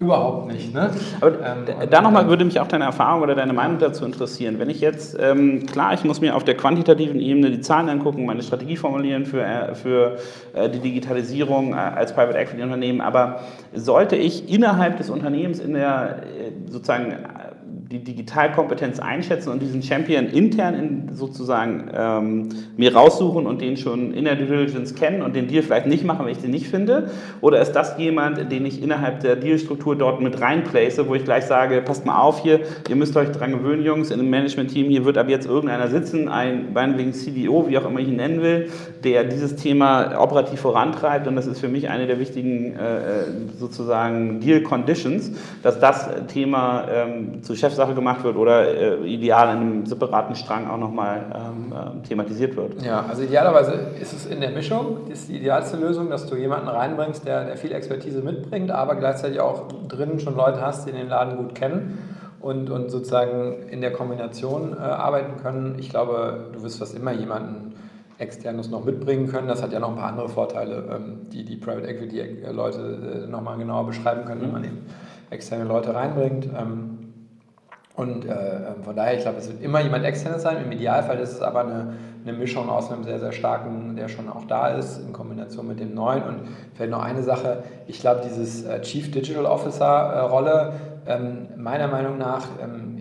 [0.00, 0.74] Überhaupt nicht.
[0.74, 0.90] Ne?
[1.20, 4.58] Aber ähm, da nochmal würde mich auch deine Erfahrung oder deine Meinung dazu interessieren.
[4.58, 8.26] Wenn ich jetzt, ähm, klar, ich muss mir auf der quantitativen Ebene die Zahlen angucken,
[8.26, 10.16] meine Strategie formulieren für, äh, für
[10.52, 13.40] äh, die Digitalisierung äh, als Private Equity Unternehmen, aber
[13.72, 17.16] sollte ich innerhalb des Unternehmens in der äh, sozusagen
[17.94, 24.12] die Digitalkompetenz einschätzen und diesen Champion intern in sozusagen ähm, mir raussuchen und den schon
[24.12, 26.66] in der Due Diligence kennen und den Deal vielleicht nicht machen, wenn ich den nicht
[26.66, 27.10] finde?
[27.40, 31.44] Oder ist das jemand, den ich innerhalb der Dealstruktur dort mit reinplace, wo ich gleich
[31.44, 35.04] sage, passt mal auf hier, ihr müsst euch dran gewöhnen, Jungs, in dem Management-Team, hier
[35.04, 38.70] wird ab jetzt irgendeiner sitzen, ein meinetwegen CDO, wie auch immer ich ihn nennen will,
[39.04, 43.24] der dieses Thema operativ vorantreibt und das ist für mich eine der wichtigen äh, äh
[43.56, 45.30] sozusagen Deal-Conditions,
[45.62, 50.34] dass das Thema ähm, zu Chefs Chefsache gemacht wird oder äh, ideal in einem separaten
[50.34, 52.82] Strang auch nochmal ähm, äh, thematisiert wird.
[52.82, 56.68] Ja, also idealerweise ist es in der Mischung, ist die idealste Lösung, dass du jemanden
[56.68, 61.08] reinbringst, der, der viel Expertise mitbringt, aber gleichzeitig auch drinnen schon Leute hast, die den
[61.08, 61.98] Laden gut kennen
[62.40, 65.76] und, und sozusagen in der Kombination äh, arbeiten können.
[65.78, 67.74] Ich glaube, du wirst fast immer jemanden
[68.18, 69.48] externes noch mitbringen können.
[69.48, 73.30] Das hat ja noch ein paar andere Vorteile, ähm, die die Private Equity Leute äh,
[73.30, 74.78] nochmal genauer beschreiben können, wenn man eben
[75.30, 76.46] externe Leute reinbringt.
[76.56, 76.93] Ähm,
[77.96, 80.56] Und äh, von daher, ich glaube, es wird immer jemand externes sein.
[80.64, 84.28] Im Idealfall ist es aber eine, eine Mischung aus einem sehr, sehr starken, der schon
[84.28, 86.24] auch da ist, in Kombination mit dem neuen.
[86.24, 86.40] Und
[86.74, 90.72] vielleicht noch eine Sache, ich glaube, dieses äh, Chief Digital Officer äh, Rolle,
[91.06, 92.98] ähm, meiner Meinung nach, ähm,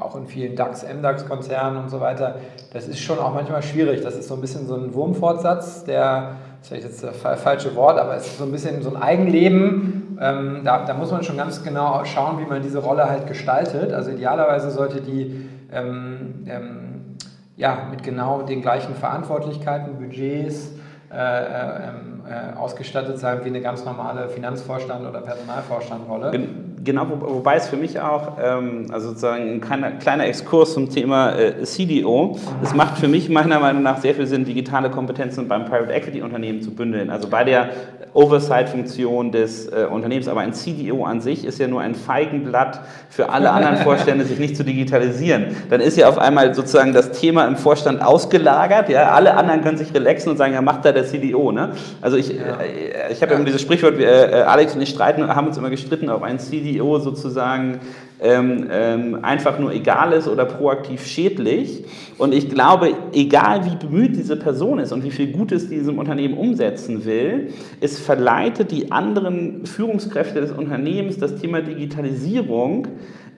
[0.00, 2.36] auch in vielen DAX, MDAX-Konzernen und so weiter,
[2.72, 4.00] das ist schon auch manchmal schwierig.
[4.00, 7.76] Das ist so ein bisschen so ein Wurmfortsatz, der, das ist vielleicht jetzt das falsche
[7.76, 10.03] Wort, aber es ist so ein bisschen so ein Eigenleben.
[10.20, 13.92] Ähm, da, da, muss man schon ganz genau schauen, wie man diese Rolle halt gestaltet.
[13.92, 17.16] Also idealerweise sollte die ähm, ähm,
[17.56, 20.72] ja, mit genau den gleichen Verantwortlichkeiten, Budgets,
[21.12, 26.30] äh, äh, ähm, äh, ausgestattet sein wie eine ganz normale Finanzvorstand- oder Personalvorstandrolle.
[26.84, 30.90] Genau, wo, wobei es für mich auch, ähm, also sozusagen ein kleiner, kleiner Exkurs zum
[30.90, 35.48] Thema äh, CDO, es macht für mich meiner Meinung nach sehr viel Sinn, digitale Kompetenzen
[35.48, 37.08] beim Private Equity Unternehmen zu bündeln.
[37.08, 37.70] Also bei der
[38.12, 43.30] Oversight-Funktion des äh, Unternehmens, aber ein CDO an sich ist ja nur ein Feigenblatt für
[43.30, 45.56] alle anderen Vorstände, sich nicht zu digitalisieren.
[45.70, 49.78] Dann ist ja auf einmal sozusagen das Thema im Vorstand ausgelagert, ja, alle anderen können
[49.78, 51.72] sich relaxen und sagen, ja, macht da der CDO, ne?
[52.02, 52.60] Also ich, ja.
[52.60, 55.56] äh, ich habe ja immer dieses Sprichwort, wir, äh, Alex und ich streiten, haben uns
[55.56, 57.80] immer gestritten, ob ein CDO CEO sozusagen
[58.20, 61.84] ähm, ähm, einfach nur egal ist oder proaktiv schädlich.
[62.16, 66.34] Und ich glaube, egal wie bemüht diese Person ist und wie viel Gutes diesem Unternehmen
[66.34, 72.88] umsetzen will, es verleitet die anderen Führungskräfte des Unternehmens das Thema Digitalisierung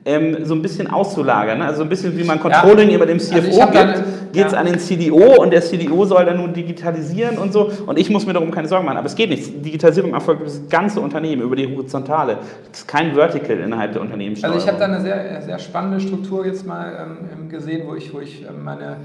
[0.07, 1.59] ähm, so ein bisschen auszulagern.
[1.59, 1.67] Ne?
[1.67, 2.95] Also ein bisschen wie man Controlling ja.
[2.95, 4.59] über dem CFO also gibt, geht es ja.
[4.59, 7.73] an den CDO und der CDO soll dann nun digitalisieren und so.
[7.87, 8.99] Und ich muss mir darum keine Sorgen machen.
[8.99, 9.65] Aber es geht nicht.
[9.65, 12.39] Digitalisierung erfolgt über das ganze Unternehmen, über die Horizontale.
[12.73, 14.55] Es ist kein Vertical innerhalb der Unternehmenssteuerung.
[14.55, 18.15] Also ich habe da eine sehr, sehr spannende Struktur jetzt mal ähm, gesehen, wo ich,
[18.15, 18.99] wo ich ähm, meine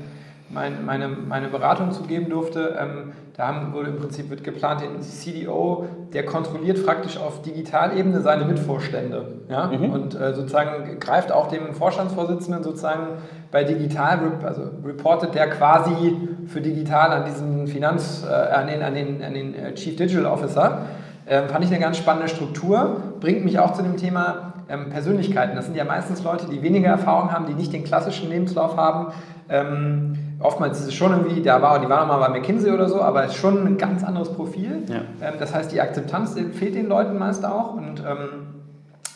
[0.54, 2.78] mein, meine, meine Beratung zu geben durfte.
[2.80, 8.22] Ähm, da haben, wurde im Prinzip wird geplant, den CDO, der kontrolliert praktisch auf Digitalebene
[8.22, 9.40] seine Mitvorstände.
[9.50, 9.68] Ja?
[9.68, 9.92] Mhm.
[9.92, 13.08] Und äh, sozusagen greift auch dem Vorstandsvorsitzenden sozusagen
[13.52, 18.94] bei Digital, also reportet der quasi für Digital an diesen Finanz, äh, an den, an
[18.94, 20.86] den, an den äh, Chief Digital Officer.
[21.28, 25.56] Ähm, fand ich eine ganz spannende Struktur, bringt mich auch zu dem Thema ähm, Persönlichkeiten.
[25.56, 29.14] Das sind ja meistens Leute, die weniger Erfahrung haben, die nicht den klassischen Lebenslauf haben.
[29.50, 32.88] Ähm, oftmals ist es schon irgendwie, da war, die waren auch mal bei McKinsey oder
[32.88, 34.84] so, aber es ist schon ein ganz anderes Profil.
[34.88, 35.02] Ja.
[35.22, 38.61] Ähm, das heißt, die Akzeptanz fehlt den Leuten meist auch und ähm,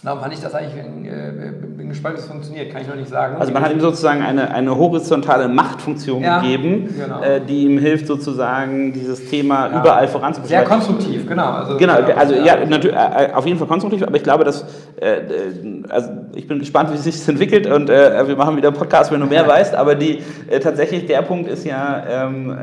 [0.05, 3.09] Darum fand ich das eigentlich, äh, bin gespannt, wie es funktioniert, kann ich noch nicht
[3.09, 3.37] sagen.
[3.39, 7.23] Also man hat ihm sozusagen eine, eine horizontale Machtfunktion ja, gegeben, genau.
[7.23, 9.79] äh, die ihm hilft sozusagen dieses Thema ja.
[9.79, 10.59] überall voranzubringen.
[10.59, 11.53] Sehr konstruktiv, genau.
[11.53, 14.63] Also, genau, also ja, natürlich, äh, auf jeden Fall konstruktiv, aber ich glaube, dass,
[14.97, 15.21] äh,
[15.89, 19.11] also ich bin gespannt, wie es sich entwickelt und äh, wir machen wieder einen Podcast,
[19.11, 22.55] wenn du mehr weißt, aber die, äh, tatsächlich der Punkt ist ja, ähm,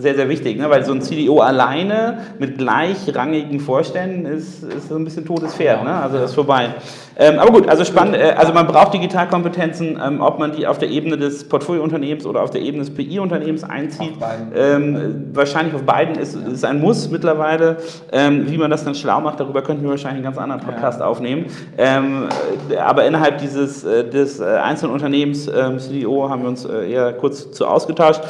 [0.00, 0.68] sehr, sehr wichtig, ne?
[0.70, 5.84] weil so ein CDO alleine mit gleichrangigen Vorständen ist, ist so ein bisschen totes Pferd,
[5.84, 5.94] ne?
[5.94, 6.74] also das ist vorbei.
[7.20, 10.78] Ähm, aber gut, also spannend, äh, also man braucht Digitalkompetenzen, ähm, ob man die auf
[10.78, 14.14] der Ebene des Portfoliounternehmens oder auf der Ebene des PI-Unternehmens einzieht.
[14.56, 17.76] Ähm, wahrscheinlich auf beiden ist, ist ein Muss mittlerweile.
[18.10, 21.00] Ähm, wie man das dann schlau macht, darüber könnten wir wahrscheinlich einen ganz anderen Podcast
[21.00, 21.06] ja.
[21.06, 21.44] aufnehmen.
[21.76, 22.28] Ähm,
[22.82, 27.12] aber innerhalb dieses äh, des äh, einzelnen Unternehmens ähm, CDO haben wir uns äh, eher
[27.12, 28.22] kurz zu ausgetauscht.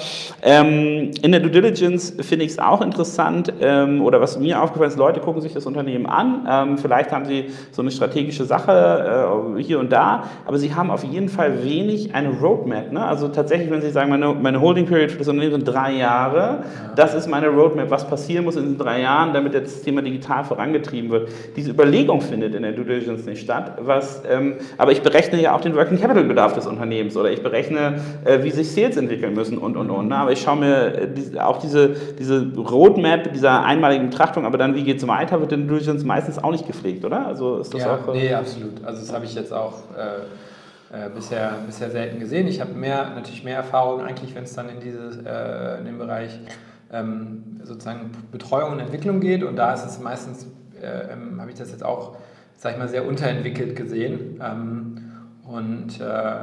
[0.42, 5.20] in der Due Diligence finde ich es auch interessant, oder was mir aufgefallen ist, Leute
[5.20, 6.78] gucken sich das Unternehmen an.
[6.80, 11.04] vielleicht haben sie so eine strategische Sache äh, hier und da, aber sie haben auf
[11.04, 12.92] jeden Fall wenig eine Roadmap.
[12.92, 13.04] Ne?
[13.04, 16.38] Also tatsächlich, wenn Sie sagen, meine, meine Holding Period für das Unternehmen sind drei Jahre,
[16.38, 16.62] ja.
[16.96, 20.44] das ist meine Roadmap, was passieren muss in diesen drei Jahren, damit das Thema digital
[20.44, 21.28] vorangetrieben wird.
[21.56, 25.54] Diese Überlegung findet in der Due Diligence nicht statt, was, ähm, aber ich berechne ja
[25.54, 29.34] auch den Working Capital Bedarf des Unternehmens oder ich berechne, äh, wie sich Sales entwickeln
[29.34, 30.08] müssen und, und, und.
[30.08, 30.16] Ne?
[30.16, 34.74] Aber ich schaue mir äh, die, auch diese, diese Roadmap dieser einmaligen Betrachtung, aber dann,
[34.74, 37.26] wie geht es weiter, wird in Due Diligence meistens auch nicht gepflegt, oder?
[37.26, 38.14] Also ist das ja, auch...
[38.14, 38.86] Äh, nee, absolut absolut.
[38.86, 42.46] Also das habe ich jetzt auch äh, äh, bisher, bisher selten gesehen.
[42.46, 45.98] Ich habe mehr, natürlich mehr Erfahrung eigentlich, wenn es dann in, dieses, äh, in den
[45.98, 46.38] Bereich
[46.92, 49.42] ähm, sozusagen Betreuung und Entwicklung geht.
[49.42, 50.46] Und da ist es meistens,
[50.80, 52.16] äh, ähm, habe ich das jetzt auch,
[52.56, 54.40] sag ich mal, sehr unterentwickelt gesehen.
[54.42, 54.96] Ähm,
[55.44, 56.34] und äh,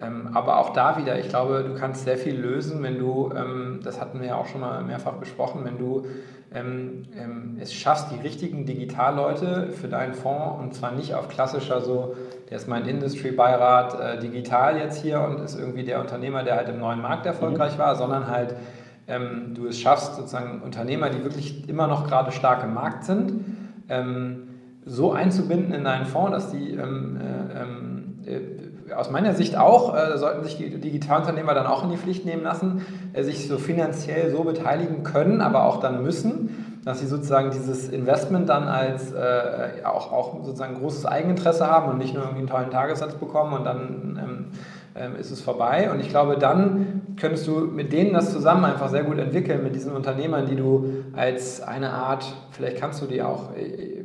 [0.00, 3.80] ähm, aber auch da wieder, ich glaube, du kannst sehr viel lösen, wenn du, ähm,
[3.82, 6.06] das hatten wir ja auch schon mal mehrfach besprochen, wenn du
[6.54, 11.80] ähm, ähm, es schaffst, die richtigen Digitalleute für deinen Fonds und zwar nicht auf klassischer
[11.80, 12.14] so,
[12.48, 16.68] der ist mein Industry-Beirat äh, digital jetzt hier und ist irgendwie der Unternehmer, der halt
[16.68, 17.78] im neuen Markt erfolgreich mhm.
[17.78, 18.54] war, sondern halt
[19.06, 23.44] ähm, du es schaffst, sozusagen Unternehmer, die wirklich immer noch gerade stark im Markt sind,
[23.88, 24.48] ähm,
[24.86, 28.40] so einzubinden in deinen Fonds, dass die ähm, äh, ähm, äh,
[28.96, 32.42] aus meiner Sicht auch, äh, sollten sich die Digitalunternehmer dann auch in die Pflicht nehmen
[32.42, 37.50] lassen, äh, sich so finanziell so beteiligen können, aber auch dann müssen, dass sie sozusagen
[37.50, 42.40] dieses Investment dann als äh, auch, auch sozusagen großes Eigeninteresse haben und nicht nur irgendwie
[42.40, 44.46] einen tollen Tagessatz bekommen und dann ähm,
[44.96, 45.90] ähm, ist es vorbei.
[45.90, 49.74] Und ich glaube, dann könntest du mit denen das zusammen einfach sehr gut entwickeln, mit
[49.74, 53.50] diesen Unternehmern, die du als eine Art, vielleicht kannst du die auch,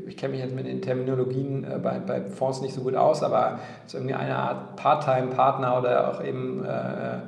[0.10, 3.22] ich kenne mich jetzt mit den Terminologien äh, bei, bei Fonds nicht so gut aus,
[3.22, 7.20] aber ist irgendwie eine Art Part-Time-Partner oder auch eben äh,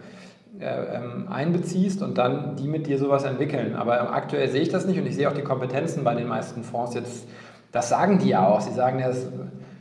[0.59, 3.75] äh, ähm, einbeziehst und dann die mit dir sowas entwickeln.
[3.75, 6.63] Aber aktuell sehe ich das nicht und ich sehe auch die Kompetenzen bei den meisten
[6.63, 7.27] Fonds jetzt,
[7.71, 8.61] das sagen die ja auch.
[8.61, 9.27] Sie sagen ja, das,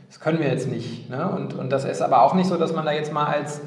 [0.07, 1.09] das können wir jetzt nicht.
[1.09, 1.27] Ne?
[1.27, 3.61] Und, und das ist aber auch nicht so, dass man da jetzt mal als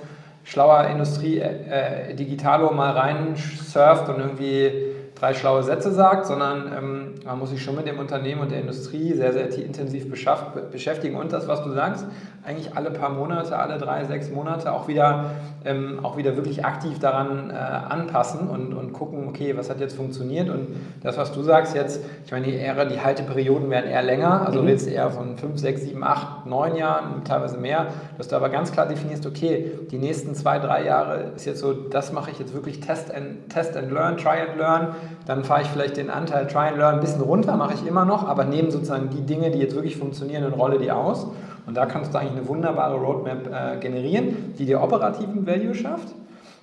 [0.44, 7.38] schlauer Industrie-Digitalo äh, mal rein surft und irgendwie drei schlaue Sätze sagt, sondern ähm, man
[7.38, 11.16] muss sich schon mit dem Unternehmen und der Industrie sehr, sehr intensiv beschäftigen.
[11.16, 12.06] Und das, was du sagst,
[12.44, 15.30] eigentlich alle paar Monate, alle drei, sechs Monate auch wieder,
[15.64, 19.96] ähm, auch wieder wirklich aktiv daran äh, anpassen und, und gucken, okay, was hat jetzt
[19.96, 20.50] funktioniert?
[20.50, 20.68] Und
[21.02, 24.60] das, was du sagst jetzt, ich meine, die, eher, die Halteperioden werden eher länger, also
[24.60, 24.68] mhm.
[24.68, 27.86] jetzt eher von fünf, sechs, sieben, acht, neun Jahren, teilweise mehr,
[28.18, 31.72] dass du aber ganz klar definierst, okay, die nächsten zwei, drei Jahre ist jetzt so,
[31.72, 34.88] das mache ich jetzt wirklich Test and, Test and Learn, Try and Learn,
[35.26, 38.04] dann fahre ich vielleicht den Anteil Try and Learn ein bisschen runter, mache ich immer
[38.04, 41.26] noch, aber nehme sozusagen die Dinge, die jetzt wirklich funktionieren und rolle die aus.
[41.66, 46.08] Und da kannst du eigentlich eine wunderbare Roadmap äh, generieren, die dir operativen Value schafft,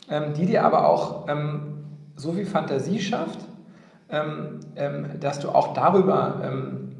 [0.10, 1.62] ähm, die dir aber auch ähm,
[2.16, 3.40] so viel Fantasie schafft,
[4.10, 6.92] ähm, ähm dass du auch darüber ähm,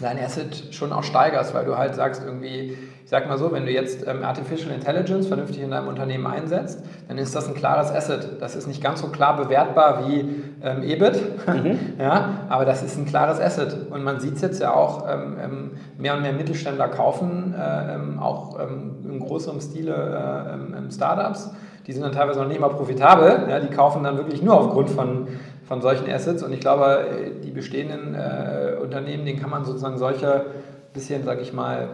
[0.00, 2.76] dein Asset schon auch steigerst, weil du halt sagst irgendwie,
[3.12, 7.18] sag mal so, wenn du jetzt ähm, Artificial Intelligence vernünftig in deinem Unternehmen einsetzt, dann
[7.18, 8.40] ist das ein klares Asset.
[8.40, 11.78] Das ist nicht ganz so klar bewertbar wie ähm, EBIT, mhm.
[11.98, 13.90] ja, aber das ist ein klares Asset.
[13.90, 17.94] Und man sieht es jetzt ja auch, ähm, ähm, mehr und mehr Mittelständler kaufen, äh,
[17.94, 20.56] ähm, auch ähm, in größerem Stile
[20.88, 21.50] äh, Startups.
[21.86, 24.88] Die sind dann teilweise noch nicht mal profitabel, ja, die kaufen dann wirklich nur aufgrund
[24.88, 25.28] von
[25.68, 26.42] von solchen Assets.
[26.42, 27.06] Und ich glaube,
[27.44, 30.46] die bestehenden äh, Unternehmen, denen kann man sozusagen solche
[30.92, 31.88] bisschen, sag ich mal,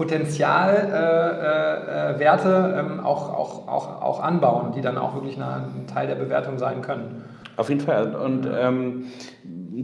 [0.00, 6.06] Potenzialwerte äh, äh, ähm, auch, auch, auch, auch anbauen, die dann auch wirklich ein Teil
[6.06, 7.22] der Bewertung sein können.
[7.58, 8.14] Auf jeden Fall.
[8.14, 9.04] Und ähm,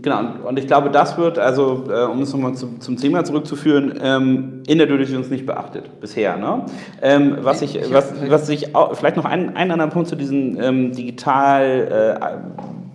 [0.01, 3.93] genau, und ich glaube, das wird, also äh, um es nochmal zum, zum Thema zurückzuführen,
[4.03, 6.39] ähm, in der Due Diligence nicht beachtet bisher.
[6.39, 6.65] Ne?
[7.03, 10.59] Ähm, was ich, was, was ich auch, vielleicht noch einen, einen anderen Punkt zu diesen
[10.59, 12.27] ähm, digital äh,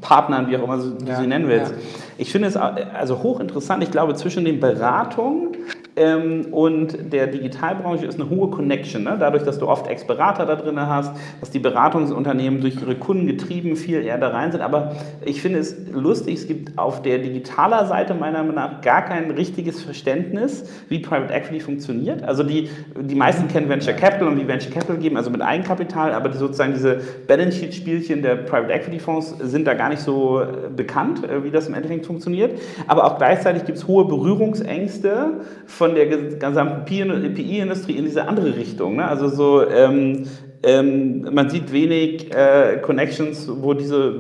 [0.01, 1.71] Partnern, wie auch immer du ja, sie nennen willst.
[1.71, 1.77] Ja.
[2.17, 3.84] Ich finde es also hochinteressant.
[3.84, 5.49] Ich glaube, zwischen den Beratungen
[5.95, 9.04] ähm, und der Digitalbranche ist eine hohe Connection.
[9.04, 9.17] Ne?
[9.19, 13.75] Dadurch, dass du oft Ex-Berater da drin hast, dass die Beratungsunternehmen durch ihre Kunden getrieben
[13.75, 14.62] viel eher da rein sind.
[14.62, 19.04] Aber ich finde es lustig, es gibt auf der digitaler Seite meiner Meinung nach gar
[19.04, 22.23] kein richtiges Verständnis, wie Private Equity funktioniert.
[22.23, 26.13] Also die, die meisten kennen Venture Capital und wie Venture Capital geben, also mit Eigenkapital,
[26.13, 30.01] aber die sozusagen diese Balance Sheet Spielchen der Private Equity Fonds sind da gar nicht
[30.01, 32.60] so äh, bekannt, äh, wie das im Endeffekt funktioniert.
[32.88, 35.41] Aber auch gleichzeitig gibt es hohe Berührungsängste
[35.81, 38.97] von der gesamten PI-Industrie in diese andere Richtung.
[38.97, 39.07] Ne?
[39.07, 40.27] Also so, ähm,
[40.61, 44.13] ähm, man sieht wenig äh, Connections, wo diese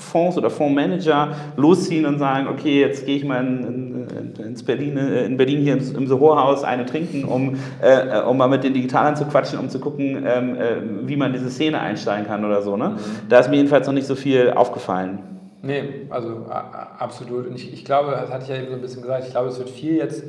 [0.00, 4.96] Fonds oder Fondsmanager losziehen und sagen, okay, jetzt gehe ich mal in, in, ins Berlin,
[4.96, 9.14] äh, in Berlin hier im Soho-Haus eine trinken, um, äh, um mal mit den Digitalern
[9.14, 12.76] zu quatschen, um zu gucken, ähm, äh, wie man diese Szene einsteigen kann oder so.
[12.76, 12.88] Ne?
[12.88, 13.28] Mhm.
[13.28, 15.20] Da ist mir jedenfalls noch nicht so viel aufgefallen.
[15.62, 16.46] Nee, also
[16.98, 17.46] absolut.
[17.46, 19.50] Und ich, ich glaube, das hatte ich ja eben so ein bisschen gesagt, ich glaube,
[19.50, 20.24] es wird viel jetzt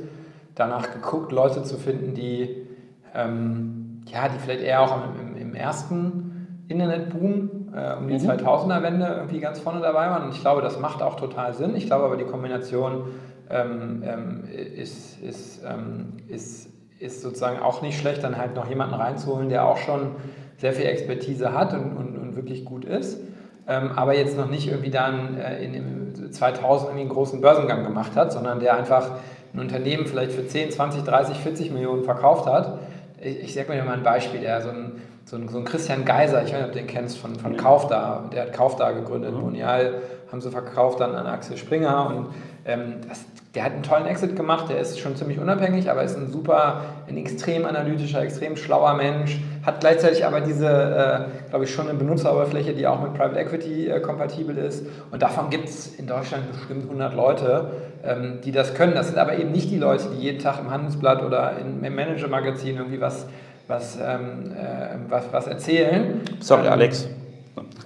[0.55, 2.67] danach geguckt, Leute zu finden, die,
[3.13, 8.29] ähm, ja, die vielleicht eher auch im, im ersten Internetboom äh, um die mhm.
[8.29, 10.23] 2000er-Wende irgendwie ganz vorne dabei waren.
[10.23, 11.75] Und ich glaube, das macht auch total Sinn.
[11.75, 13.09] Ich glaube aber, die Kombination
[13.49, 18.95] ähm, ähm, ist, ist, ähm, ist, ist sozusagen auch nicht schlecht, dann halt noch jemanden
[18.95, 20.11] reinzuholen, der auch schon
[20.57, 23.19] sehr viel Expertise hat und, und, und wirklich gut ist.
[23.67, 27.83] Ähm, aber jetzt noch nicht irgendwie dann äh, in, in 2000 irgendwie einen großen Börsengang
[27.83, 29.11] gemacht hat, sondern der einfach
[29.55, 32.79] ein Unternehmen vielleicht für 10, 20, 30, 40 Millionen verkauft hat.
[33.21, 36.05] Ich, ich sage mir mal ein Beispiel, der so ein, so ein, so ein Christian
[36.05, 39.33] Geiser, ich weiß nicht, ob du den kennst, von, von Kaufda, der hat Kaufda gegründet,
[39.33, 39.41] mhm.
[39.41, 42.27] Monial haben sie verkauft dann an Axel Springer und
[42.65, 46.17] ähm, das, der hat einen tollen Exit gemacht, der ist schon ziemlich unabhängig, aber ist
[46.17, 51.73] ein super, ein extrem analytischer, extrem schlauer Mensch, hat gleichzeitig aber diese, äh, glaube ich,
[51.73, 54.85] schon eine Benutzeroberfläche, die auch mit Private Equity äh, kompatibel ist.
[55.09, 57.71] Und davon gibt es in Deutschland bestimmt 100 Leute,
[58.03, 58.93] ähm, die das können.
[58.93, 61.95] Das sind aber eben nicht die Leute, die jeden Tag im Handelsblatt oder in, im
[61.95, 63.25] Manager-Magazin irgendwie was,
[63.67, 66.21] was, ähm, äh, was, was erzählen.
[66.41, 67.07] Sorry, ähm, Alex.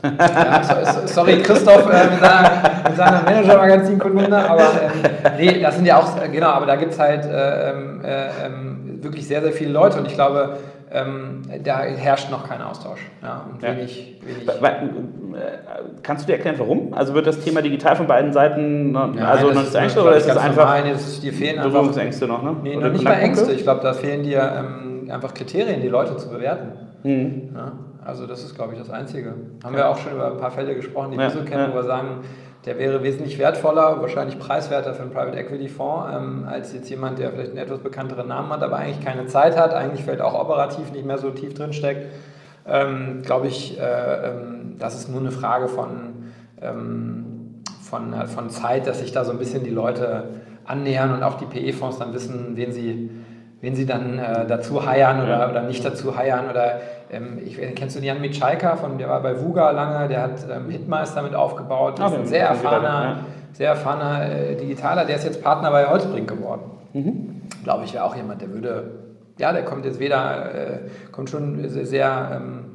[0.03, 0.61] Ja,
[1.05, 6.47] sorry, Christoph äh, mit seiner, seiner Manager-Magazin-Kolumne, aber ähm, nee, das sind ja auch, genau,
[6.47, 10.07] aber da gibt es halt äh, ähm, äh, ähm, wirklich sehr, sehr viele Leute und
[10.07, 10.57] ich glaube,
[10.91, 12.99] ähm, da herrscht noch kein Austausch.
[13.21, 13.75] Ja, Ja.
[13.77, 14.47] wenig, wenig
[16.01, 16.93] Kannst du dir erklären, warum?
[16.93, 20.05] Also wird das Thema digital von beiden Seiten noch, Ja, also nein, noch nicht eingestellt
[20.05, 20.83] oder ist es einfach normal.
[20.83, 22.41] Nee, das- die fehlen einfach Berührungsängste noch?
[22.41, 22.55] Ne?
[22.63, 23.13] Nee, noch nicht mal?
[23.13, 23.51] Ängste.
[23.51, 26.71] Ich glaube, da fehlen dir ähm, einfach Kriterien, die Leute zu bewerten.
[27.03, 27.49] Mhm.
[27.55, 27.71] Ja,
[28.09, 29.35] also das ist, glaube ich, das Einzige.
[29.63, 31.83] Haben wir auch schon über ein paar Fälle gesprochen, die wir so kennen, wo wir
[31.83, 32.21] sagen,
[32.65, 37.19] der wäre wesentlich wertvoller, wahrscheinlich preiswerter für einen Private Equity Fonds, ähm, als jetzt jemand,
[37.19, 40.33] der vielleicht einen etwas bekannteren Namen hat, aber eigentlich keine Zeit hat, eigentlich vielleicht auch
[40.33, 42.11] operativ nicht mehr so tief drin steckt.
[42.67, 46.31] Ähm, glaube ich, äh, ähm, das ist nur eine Frage von,
[46.61, 50.25] ähm, von, äh, von Zeit, dass sich da so ein bisschen die Leute
[50.65, 53.09] annähern und auch die PE-Fonds dann wissen, wen sie,
[53.61, 55.49] wen sie dann äh, dazu heiern oder, Ja.
[55.49, 56.49] oder nicht dazu heiern.
[56.49, 56.79] Oder
[57.11, 60.69] ähm, ich, kennst du Jan Mitschaika, von der war bei Vuga lange, der hat ähm,
[60.69, 63.17] Hitmeister mit aufgebaut, Ah, ist ein sehr erfahrener, ja.
[63.53, 66.61] sehr erfahrener äh, Digitaler, der ist jetzt Partner bei Holzbrink geworden.
[66.93, 67.41] Mhm.
[67.63, 68.91] Glaube ich, wäre auch jemand, der würde,
[69.37, 70.79] ja, der kommt jetzt weder, äh,
[71.11, 72.65] kommt schon sehr, sehr ähm,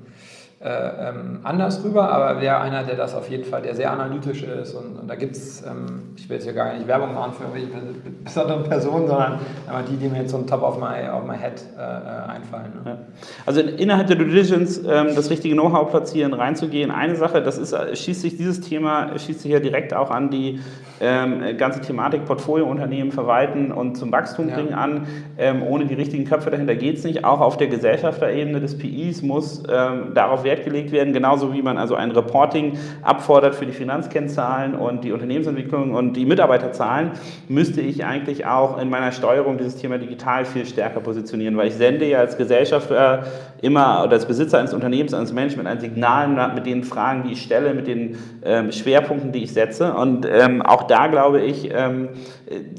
[0.65, 4.43] äh, ähm, anders rüber, aber wäre einer, der das auf jeden Fall, der sehr analytisch
[4.45, 7.35] ist und, und da gibt es, ähm, ich will jetzt hier gar nicht Werbung machen
[7.35, 9.39] für irgendwelche bes- besonderen Personen, sondern
[9.69, 12.31] aber die, die mir jetzt so ein Top of my, of my head äh, äh,
[12.31, 12.73] einfallen.
[12.83, 12.91] Ne?
[12.91, 12.99] Ja.
[13.47, 16.91] Also innerhalb der Due Diligence ähm, das richtige Know-how platzieren, reinzugehen.
[16.91, 20.31] Eine Sache, das ist, äh, schließt sich dieses Thema, schließt sich ja direkt auch an
[20.31, 20.61] die
[21.01, 24.55] ähm, ganze Thematik Portfoliounternehmen verwalten und zum Wachstum Ja.
[24.55, 25.07] bringen an.
[25.39, 27.25] Ähm, ohne die richtigen Köpfe dahinter geht es nicht.
[27.25, 31.79] Auch auf der Gesellschafterebene des PIs muss ähm, darauf Wert gelegt werden, genauso wie man
[31.79, 37.11] also ein Reporting abfordert für die Finanzkennzahlen und die Unternehmensentwicklung und die Mitarbeiterzahlen,
[37.49, 41.75] müsste ich eigentlich auch in meiner Steuerung dieses Thema digital viel stärker positionieren, weil ich
[41.75, 42.95] sende ja als Gesellschafter
[43.65, 47.43] immer oder als Besitzer eines Unternehmens, eines Management ein Signal mit den Fragen, die ich
[47.43, 49.95] stelle, mit den ähm, Schwerpunkten, die ich setze.
[49.95, 52.11] Und ähm, auch da glaube ich, ähm,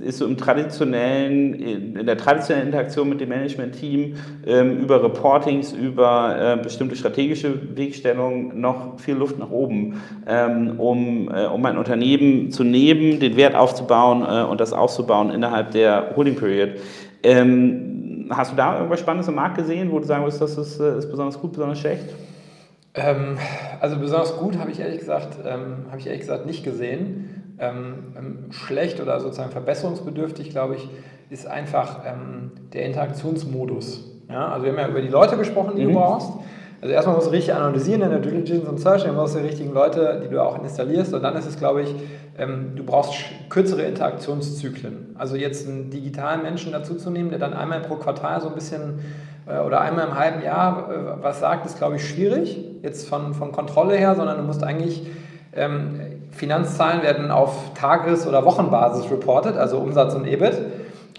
[0.04, 4.16] ist so im traditionellen, in der traditionellen Interaktion mit dem Management-Team
[4.46, 11.30] ähm, über Reportings, über äh, bestimmte strategische Wegstellungen noch viel Luft nach oben, ähm, um,
[11.34, 16.16] äh, um ein Unternehmen zu nehmen, den Wert aufzubauen äh, und das auszubauen innerhalb der
[16.16, 16.70] Holding Period.
[17.24, 17.95] Ähm,
[18.30, 20.98] hast du da irgendwas Spannendes im Markt gesehen, wo du sagen würdest, das ist, äh,
[20.98, 22.06] ist besonders gut, besonders schlecht?
[22.94, 23.38] Ähm,
[23.82, 27.56] also besonders gut habe ich ehrlich gesagt, ähm, habe ich ehrlich gesagt nicht gesehen.
[27.58, 30.90] Ähm, ähm, schlecht oder sozusagen verbesserungsbedürftig, glaube ich,
[31.30, 34.12] ist einfach ähm, der Interaktionsmodus.
[34.30, 34.50] Ja?
[34.50, 35.90] Also wir haben ja über die Leute gesprochen, die Mhm.
[35.90, 36.32] du brauchst.
[36.86, 39.48] Also erstmal musst du richtig analysieren in der Diligence und Search, dann brauchst du die
[39.48, 41.96] richtigen Leute, die du auch installierst und dann ist es, glaube ich,
[42.38, 43.12] ähm, du brauchst
[43.50, 45.16] kürzere Interaktionszyklen.
[45.18, 49.00] Also jetzt einen digitalen Menschen dazuzunehmen, der dann einmal pro Quartal so ein bisschen
[49.48, 53.34] äh, oder einmal im halben Jahr äh, was sagt, ist, glaube ich, schwierig, jetzt von,
[53.34, 55.08] von Kontrolle her, sondern du musst eigentlich,
[55.56, 60.62] ähm, Finanzzahlen werden auf Tages- oder Wochenbasis reported, also Umsatz und EBIT.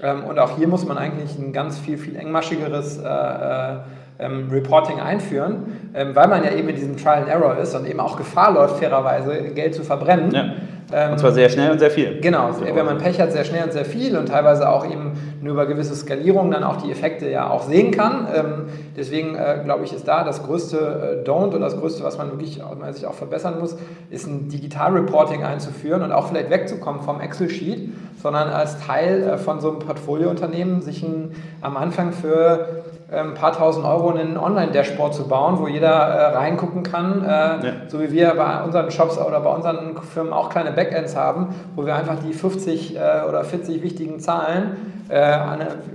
[0.00, 3.76] Ähm, und auch hier muss man eigentlich ein ganz viel, viel engmaschigeres äh, äh,
[4.18, 7.86] ähm, Reporting einführen, ähm, weil man ja eben in diesem Trial and Error ist und
[7.86, 10.30] eben auch Gefahr läuft, fairerweise Geld zu verbrennen.
[10.32, 10.52] Ja.
[10.92, 12.20] Ähm, Und zwar sehr schnell und sehr viel.
[12.20, 15.54] Genau, wenn man Pech hat, sehr schnell und sehr viel und teilweise auch eben nur
[15.54, 18.28] über gewisse Skalierungen dann auch die Effekte ja auch sehen kann.
[18.32, 18.64] Ähm,
[18.96, 22.30] deswegen äh, glaube ich, ist da das größte äh, Don't oder das größte, was man
[22.30, 23.76] wirklich auch, man sich auch verbessern muss,
[24.10, 27.92] ist ein Digital-Reporting einzuführen und auch vielleicht wegzukommen vom Excel-Sheet,
[28.22, 33.52] sondern als Teil äh, von so einem Portfoliounternehmen sich ein, am Anfang für ein paar
[33.52, 37.60] tausend Euro einen Online-Dashboard zu bauen, wo jeder äh, reingucken kann, äh, Ja.
[37.86, 41.86] so wie wir bei unseren Shops oder bei unseren Firmen auch kleine Backends haben, wo
[41.86, 42.98] wir einfach die 50 äh,
[43.28, 44.76] oder 40 wichtigen Zahlen
[45.08, 45.38] äh,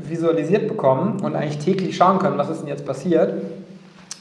[0.08, 3.34] visualisiert bekommen und eigentlich täglich schauen können, was ist denn jetzt passiert.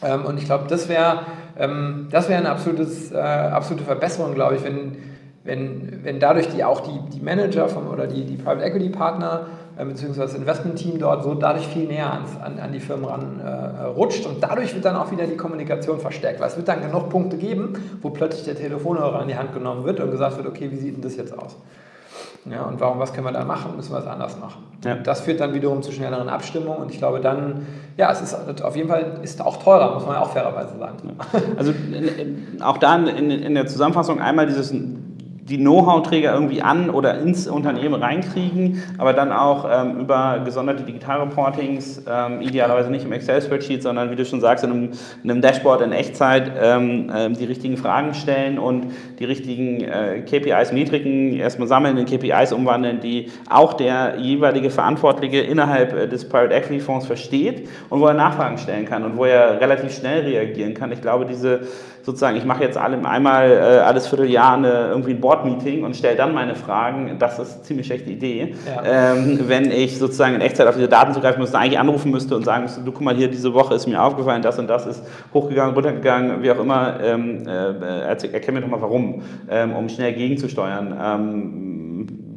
[0.02, 1.20] Ähm, und ich glaube, das wäre
[1.58, 4.96] ähm, das wär eine absolutes, äh, absolute Verbesserung, glaube ich, wenn,
[5.44, 9.42] wenn, wenn dadurch die auch die, die Manager vom, oder die, die Private Equity Partner
[9.84, 13.84] beziehungsweise das Investment-Team dort so dadurch viel näher ans, an, an die Firmen ran äh,
[13.84, 17.08] rutscht und dadurch wird dann auch wieder die Kommunikation verstärkt, weil es wird dann genug
[17.08, 20.70] Punkte geben, wo plötzlich der Telefonhörer in die Hand genommen wird und gesagt wird, okay,
[20.70, 21.56] wie sieht denn das jetzt aus?
[22.46, 23.76] Ja, und warum, was können wir da machen?
[23.76, 24.64] Müssen wir es anders machen?
[24.84, 24.94] Ja.
[24.94, 27.66] Das führt dann wiederum zu schnelleren Abstimmungen und ich glaube dann,
[27.98, 30.96] ja, es ist auf jeden Fall ist auch teurer, muss man ja auch fairerweise sagen.
[31.58, 34.72] Also in, in, auch da in, in der Zusammenfassung einmal dieses
[35.50, 42.04] die Know-how-Träger irgendwie an oder ins Unternehmen reinkriegen, aber dann auch ähm, über gesonderte Digitalreportings,
[42.08, 44.90] ähm, idealerweise nicht im Excel-Spreadsheet, sondern wie du schon sagst, in einem,
[45.24, 50.20] in einem Dashboard in Echtzeit ähm, ähm, die richtigen Fragen stellen und die richtigen äh,
[50.20, 56.28] KPIs, Metriken erstmal sammeln, in KPIs umwandeln, die auch der jeweilige Verantwortliche innerhalb äh, des
[56.28, 60.22] Private Equity Fonds versteht und wo er Nachfragen stellen kann und wo er relativ schnell
[60.22, 60.92] reagieren kann.
[60.92, 61.62] Ich glaube, diese
[62.02, 66.16] sozusagen, ich mache jetzt alle, einmal äh, alles Vierteljahr eine, irgendwie ein Board-Meeting und stelle
[66.16, 68.54] dann meine Fragen, das ist eine ziemlich schlechte Idee.
[68.66, 69.12] Ja.
[69.14, 72.44] Ähm, wenn ich sozusagen in Echtzeit auf diese Daten zugreifen müsste, eigentlich anrufen müsste und
[72.44, 75.02] sagen müsste, du guck mal hier, diese Woche ist mir aufgefallen, das und das ist
[75.32, 80.12] hochgegangen, runtergegangen, wie auch immer, ähm, äh, erklär mir doch mal warum, ähm, um schnell
[80.12, 80.96] gegenzusteuern.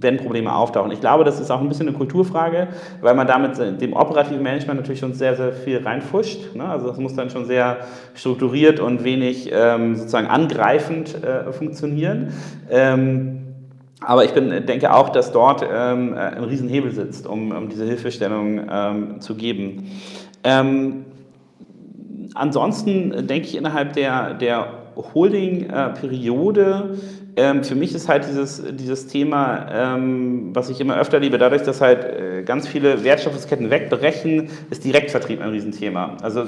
[0.03, 0.91] Wenn Probleme auftauchen.
[0.91, 2.67] Ich glaube, das ist auch ein bisschen eine Kulturfrage,
[3.01, 6.55] weil man damit dem operativen Management natürlich schon sehr, sehr viel reinfuscht.
[6.55, 6.65] Ne?
[6.65, 7.77] Also das muss dann schon sehr
[8.13, 12.33] strukturiert und wenig ähm, sozusagen angreifend äh, funktionieren.
[12.69, 13.39] Ähm,
[14.01, 18.61] aber ich bin, denke auch, dass dort ähm, ein Riesenhebel sitzt, um, um diese Hilfestellung
[18.69, 19.89] ähm, zu geben.
[20.43, 21.05] Ähm,
[22.35, 26.97] ansonsten denke ich innerhalb der, der Holding-Periode
[27.35, 31.63] ähm, für mich ist halt dieses, dieses Thema, ähm, was ich immer öfter liebe, dadurch,
[31.63, 36.17] dass halt äh, ganz viele Wertstoffketten wegbrechen, ist Direktvertrieb ein Riesenthema.
[36.21, 36.41] Also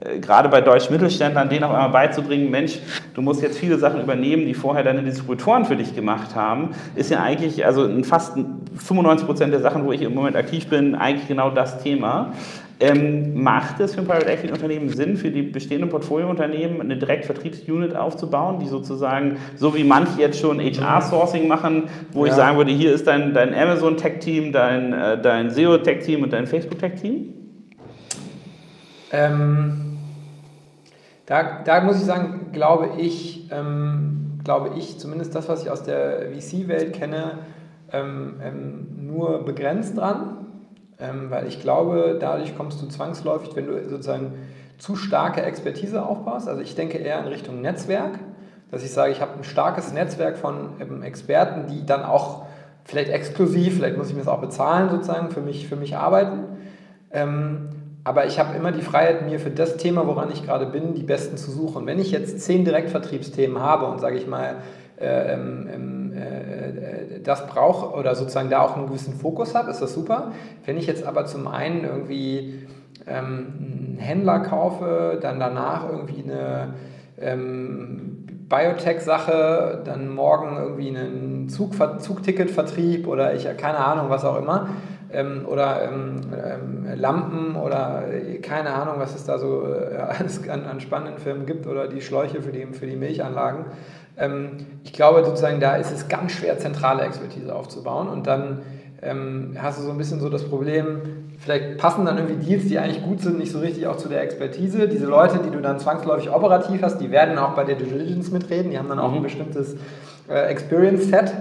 [0.00, 2.78] äh, gerade bei deutschen Mittelständlern, denen auch einmal beizubringen, Mensch,
[3.14, 7.10] du musst jetzt viele Sachen übernehmen, die vorher deine Distributoren für dich gemacht haben, ist
[7.10, 8.38] ja eigentlich, also fast
[8.76, 12.32] 95 Prozent der Sachen, wo ich im Moment aktiv bin, eigentlich genau das Thema.
[12.78, 17.96] Ähm, macht es für ein Private Equity Unternehmen Sinn, für die bestehenden Portfoliounternehmen eine Direktvertriebsunit
[17.96, 22.32] aufzubauen, die sozusagen, so wie manche jetzt schon HR-Sourcing machen, wo ja.
[22.32, 26.04] ich sagen würde, hier ist dein, dein Amazon Tech Team, dein, äh, dein SEO Tech
[26.04, 27.32] Team und dein Facebook Tech Team?
[29.10, 29.96] Ähm,
[31.24, 35.82] da, da muss ich sagen, glaube ich, ähm, glaube ich, zumindest das, was ich aus
[35.82, 37.38] der VC-Welt kenne,
[37.92, 40.45] ähm, ähm, nur begrenzt dran.
[40.98, 44.32] Ähm, weil ich glaube, dadurch kommst du zwangsläufig, wenn du sozusagen
[44.78, 46.48] zu starke Expertise aufbaust.
[46.48, 48.18] Also ich denke eher in Richtung Netzwerk,
[48.70, 52.46] dass ich sage, ich habe ein starkes Netzwerk von ähm, Experten, die dann auch
[52.84, 56.44] vielleicht exklusiv, vielleicht muss ich mir das auch bezahlen, sozusagen für mich, für mich arbeiten.
[57.10, 57.68] Ähm,
[58.04, 61.02] aber ich habe immer die Freiheit, mir für das Thema, woran ich gerade bin, die
[61.02, 61.86] besten zu suchen.
[61.86, 64.56] Wenn ich jetzt zehn Direktvertriebsthemen habe und sage ich mal,
[65.00, 66.95] äh, ähm, äh,
[67.26, 70.32] das brauche oder sozusagen da auch einen gewissen Fokus habe, ist das super.
[70.64, 72.66] Wenn ich jetzt aber zum einen irgendwie
[73.06, 76.74] ähm, einen Händler kaufe, dann danach irgendwie eine
[77.20, 84.68] ähm, Biotech-Sache, dann morgen irgendwie einen Zug, Zugticketvertrieb oder ich, keine Ahnung, was auch immer.
[85.12, 89.98] Ähm, oder ähm, ähm, Lampen oder äh, keine Ahnung, was es da so äh,
[90.50, 93.66] an, an, spannenden Firmen gibt oder die Schläuche für die, für die Milchanlagen.
[94.18, 98.62] Ähm, ich glaube sozusagen, da ist es ganz schwer, zentrale Expertise aufzubauen und dann
[99.02, 101.00] ähm, hast du so ein bisschen so das Problem,
[101.38, 104.22] vielleicht passen dann irgendwie Deals, die eigentlich gut sind, nicht so richtig auch zu der
[104.22, 104.88] Expertise.
[104.88, 108.30] Diese Leute, die du dann zwangsläufig operativ hast, die werden auch bei der Due Diligence
[108.30, 109.24] mitreden, die haben dann auch ein mhm.
[109.24, 109.76] bestimmtes
[110.28, 111.32] äh, Experience-Set.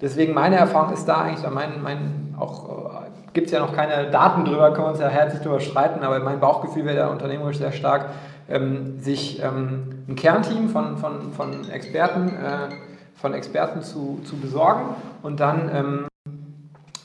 [0.00, 4.10] Deswegen meine Erfahrung ist da eigentlich, mein, mein auch äh, gibt es ja noch keine
[4.10, 7.58] Daten drüber, können wir uns ja herzlich drüber streiten, aber mein Bauchgefühl wäre da unternehmerisch
[7.58, 8.06] sehr stark,
[8.48, 12.74] ähm, sich ähm, ein Kernteam von, von, von Experten, äh,
[13.14, 16.06] von Experten zu, zu besorgen und dann ähm,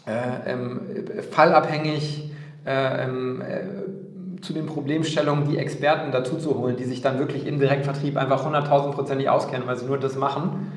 [0.08, 0.82] äh, ähm,
[1.32, 2.32] fallabhängig
[2.66, 7.46] äh, ähm, äh, zu den Problemstellungen die Experten dazu zu holen, die sich dann wirklich
[7.46, 10.72] im Direktvertrieb einfach 100.000% auskennen, weil sie nur das machen.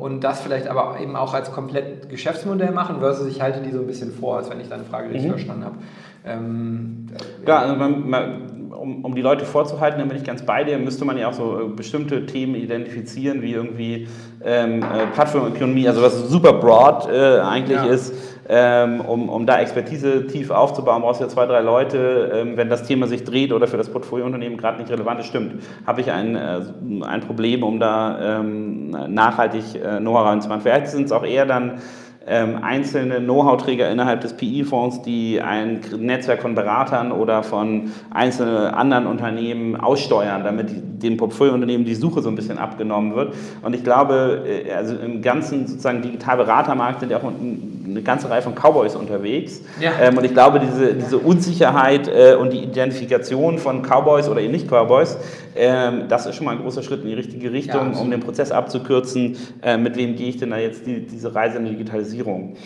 [0.00, 3.78] Und das vielleicht aber eben auch als komplett Geschäftsmodell machen, versus ich halte die so
[3.78, 5.34] ein bisschen vor, als wenn ich deine Frage richtig mhm.
[5.34, 5.76] verstanden habe.
[6.24, 7.06] Ähm,
[7.46, 10.78] ja, also man, man, um, um die Leute vorzuhalten, dann bin ich ganz bei dir,
[10.78, 14.08] müsste man ja auch so äh, bestimmte Themen identifizieren, wie irgendwie
[14.44, 17.86] ähm, äh, Plattformökonomie, also was super broad äh, eigentlich ja.
[17.86, 18.14] ist.
[18.48, 22.32] Ähm, um, um da Expertise tief aufzubauen, brauchst du ja zwei, drei Leute.
[22.34, 25.62] Ähm, wenn das Thema sich dreht oder für das Portfoliounternehmen gerade nicht relevant ist, stimmt,
[25.86, 26.60] habe ich ein, äh,
[27.02, 30.62] ein Problem, um da ähm, nachhaltig äh, Know-how reinzumachen.
[30.62, 31.80] Vielleicht sind es auch eher dann
[32.26, 39.06] ähm, einzelne Know-how-Träger innerhalb des PI-Fonds, die ein Netzwerk von Beratern oder von einzelnen anderen
[39.06, 43.34] Unternehmen aussteuern, damit dem Portfoliounternehmen die Suche so ein bisschen abgenommen wird.
[43.62, 48.42] Und ich glaube, äh, also im ganzen sozusagen Digital-Beratermarkt sind ja auch eine ganze Reihe
[48.42, 49.62] von Cowboys unterwegs.
[49.80, 49.92] Ja.
[50.00, 54.52] Ähm, und ich glaube, diese, diese Unsicherheit äh, und die Identifikation von Cowboys oder eben
[54.52, 55.18] nicht Cowboys,
[55.56, 58.20] ähm, das ist schon mal ein großer Schritt in die richtige Richtung, ja, um den
[58.20, 59.36] Prozess abzukürzen.
[59.62, 62.56] Äh, mit wem gehe ich denn da jetzt die, diese Reise in die Digitalisierung?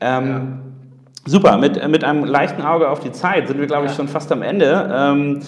[0.00, 0.42] Ähm, ja.
[1.26, 4.30] Super, mit, mit einem leichten Auge auf die Zeit sind wir, glaube ich, schon fast
[4.30, 4.90] am Ende.
[4.94, 5.40] Ähm,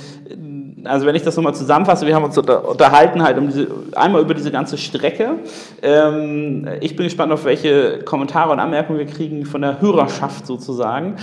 [0.87, 4.35] also wenn ich das nochmal zusammenfasse, wir haben uns unterhalten halt um diese, einmal über
[4.35, 5.31] diese ganze Strecke.
[5.83, 11.17] Ähm, ich bin gespannt, auf welche Kommentare und Anmerkungen wir kriegen von der Hörerschaft sozusagen.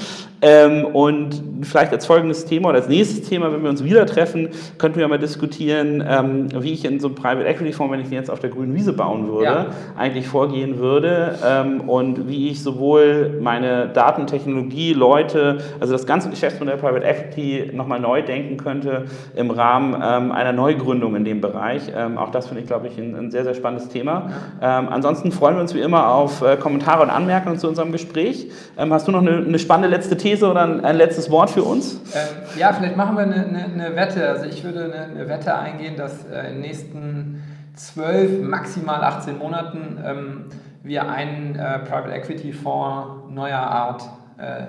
[0.44, 4.50] Ähm, und vielleicht als folgendes Thema oder als nächstes Thema, wenn wir uns wieder treffen,
[4.78, 8.10] könnten wir mal diskutieren, ähm, wie ich in so einem Private Equity Fonds, wenn ich
[8.10, 9.66] den jetzt auf der grünen Wiese bauen würde, ja.
[9.98, 16.76] eigentlich vorgehen würde ähm, und wie ich sowohl meine Datentechnologie, Leute, also das ganze Geschäftsmodell
[16.76, 19.06] Private Equity nochmal neu denken könnte
[19.38, 21.92] im Rahmen ähm, einer Neugründung in dem Bereich.
[21.96, 24.30] Ähm, auch das finde ich, glaube ich, ein, ein, sehr, sehr spannendes Thema.
[24.62, 28.52] Ähm, ansonsten freuen wir uns wie immer auf äh, Kommentare und Anmerkungen zu unserem Gespräch.
[28.78, 32.02] Hast du noch eine, eine, spannende letzte These oder ein, ein letztes Wort für uns?
[32.14, 34.28] Ähm, ja, vielleicht machen wir eine, eine, eine, Wette.
[34.28, 37.44] Also ich würde eine, eine Wette eingehen, dass äh, in den nächsten
[37.76, 40.46] zwölf, maximal 18 Monaten ähm,
[40.84, 44.04] wir einen äh, Private Equity Fonds neuer Art
[44.38, 44.66] äh,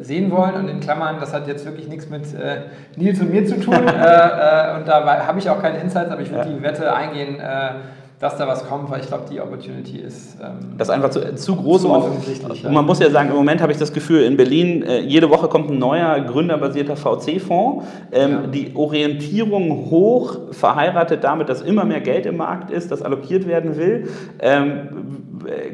[0.00, 0.54] sehen wollen.
[0.54, 2.62] Und in Klammern, das hat jetzt wirklich nichts mit äh,
[2.96, 3.74] Nils und mir zu tun.
[3.74, 6.56] äh, äh, und da habe ich auch keine Insights, aber ich würde ja.
[6.56, 7.70] die Wette eingehen, äh,
[8.20, 10.36] dass da was kommt, weil ich glaube, die Opportunity ist.
[10.42, 11.82] Ähm, das ist einfach zu, zu groß.
[11.82, 12.66] Zu offensichtlich.
[12.66, 15.30] Und man muss ja sagen, im Moment habe ich das Gefühl, in Berlin, äh, jede
[15.30, 17.86] Woche kommt ein neuer gründerbasierter VC-Fonds.
[18.12, 18.46] Ähm, ja.
[18.46, 23.78] Die Orientierung hoch verheiratet damit, dass immer mehr Geld im Markt ist, das allokiert werden
[23.78, 24.10] will.
[24.38, 25.24] Ähm,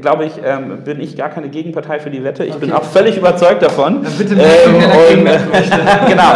[0.00, 2.44] glaube ich, ähm, bin ich gar keine Gegenpartei für die Wette.
[2.44, 2.66] Ich okay.
[2.66, 4.04] bin auch völlig überzeugt davon.
[4.04, 5.38] Dann bitte ähm, und, äh,
[6.08, 6.32] Genau.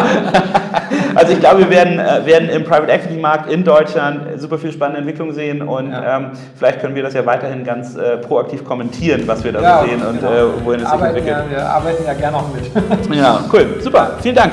[1.15, 4.73] Also ich glaube, wir werden, äh, werden im Private Equity Markt in Deutschland super viel
[4.73, 6.17] spannende Entwicklungen sehen und ja.
[6.17, 9.81] ähm, vielleicht können wir das ja weiterhin ganz äh, proaktiv kommentieren, was wir da ja,
[9.81, 10.33] so sehen und genau.
[10.33, 11.27] äh, wohin es sich entwickelt.
[11.27, 13.17] Ja, wir arbeiten ja gerne auch mit.
[13.17, 13.77] ja, cool.
[13.81, 14.13] Super.
[14.21, 14.53] Vielen Dank.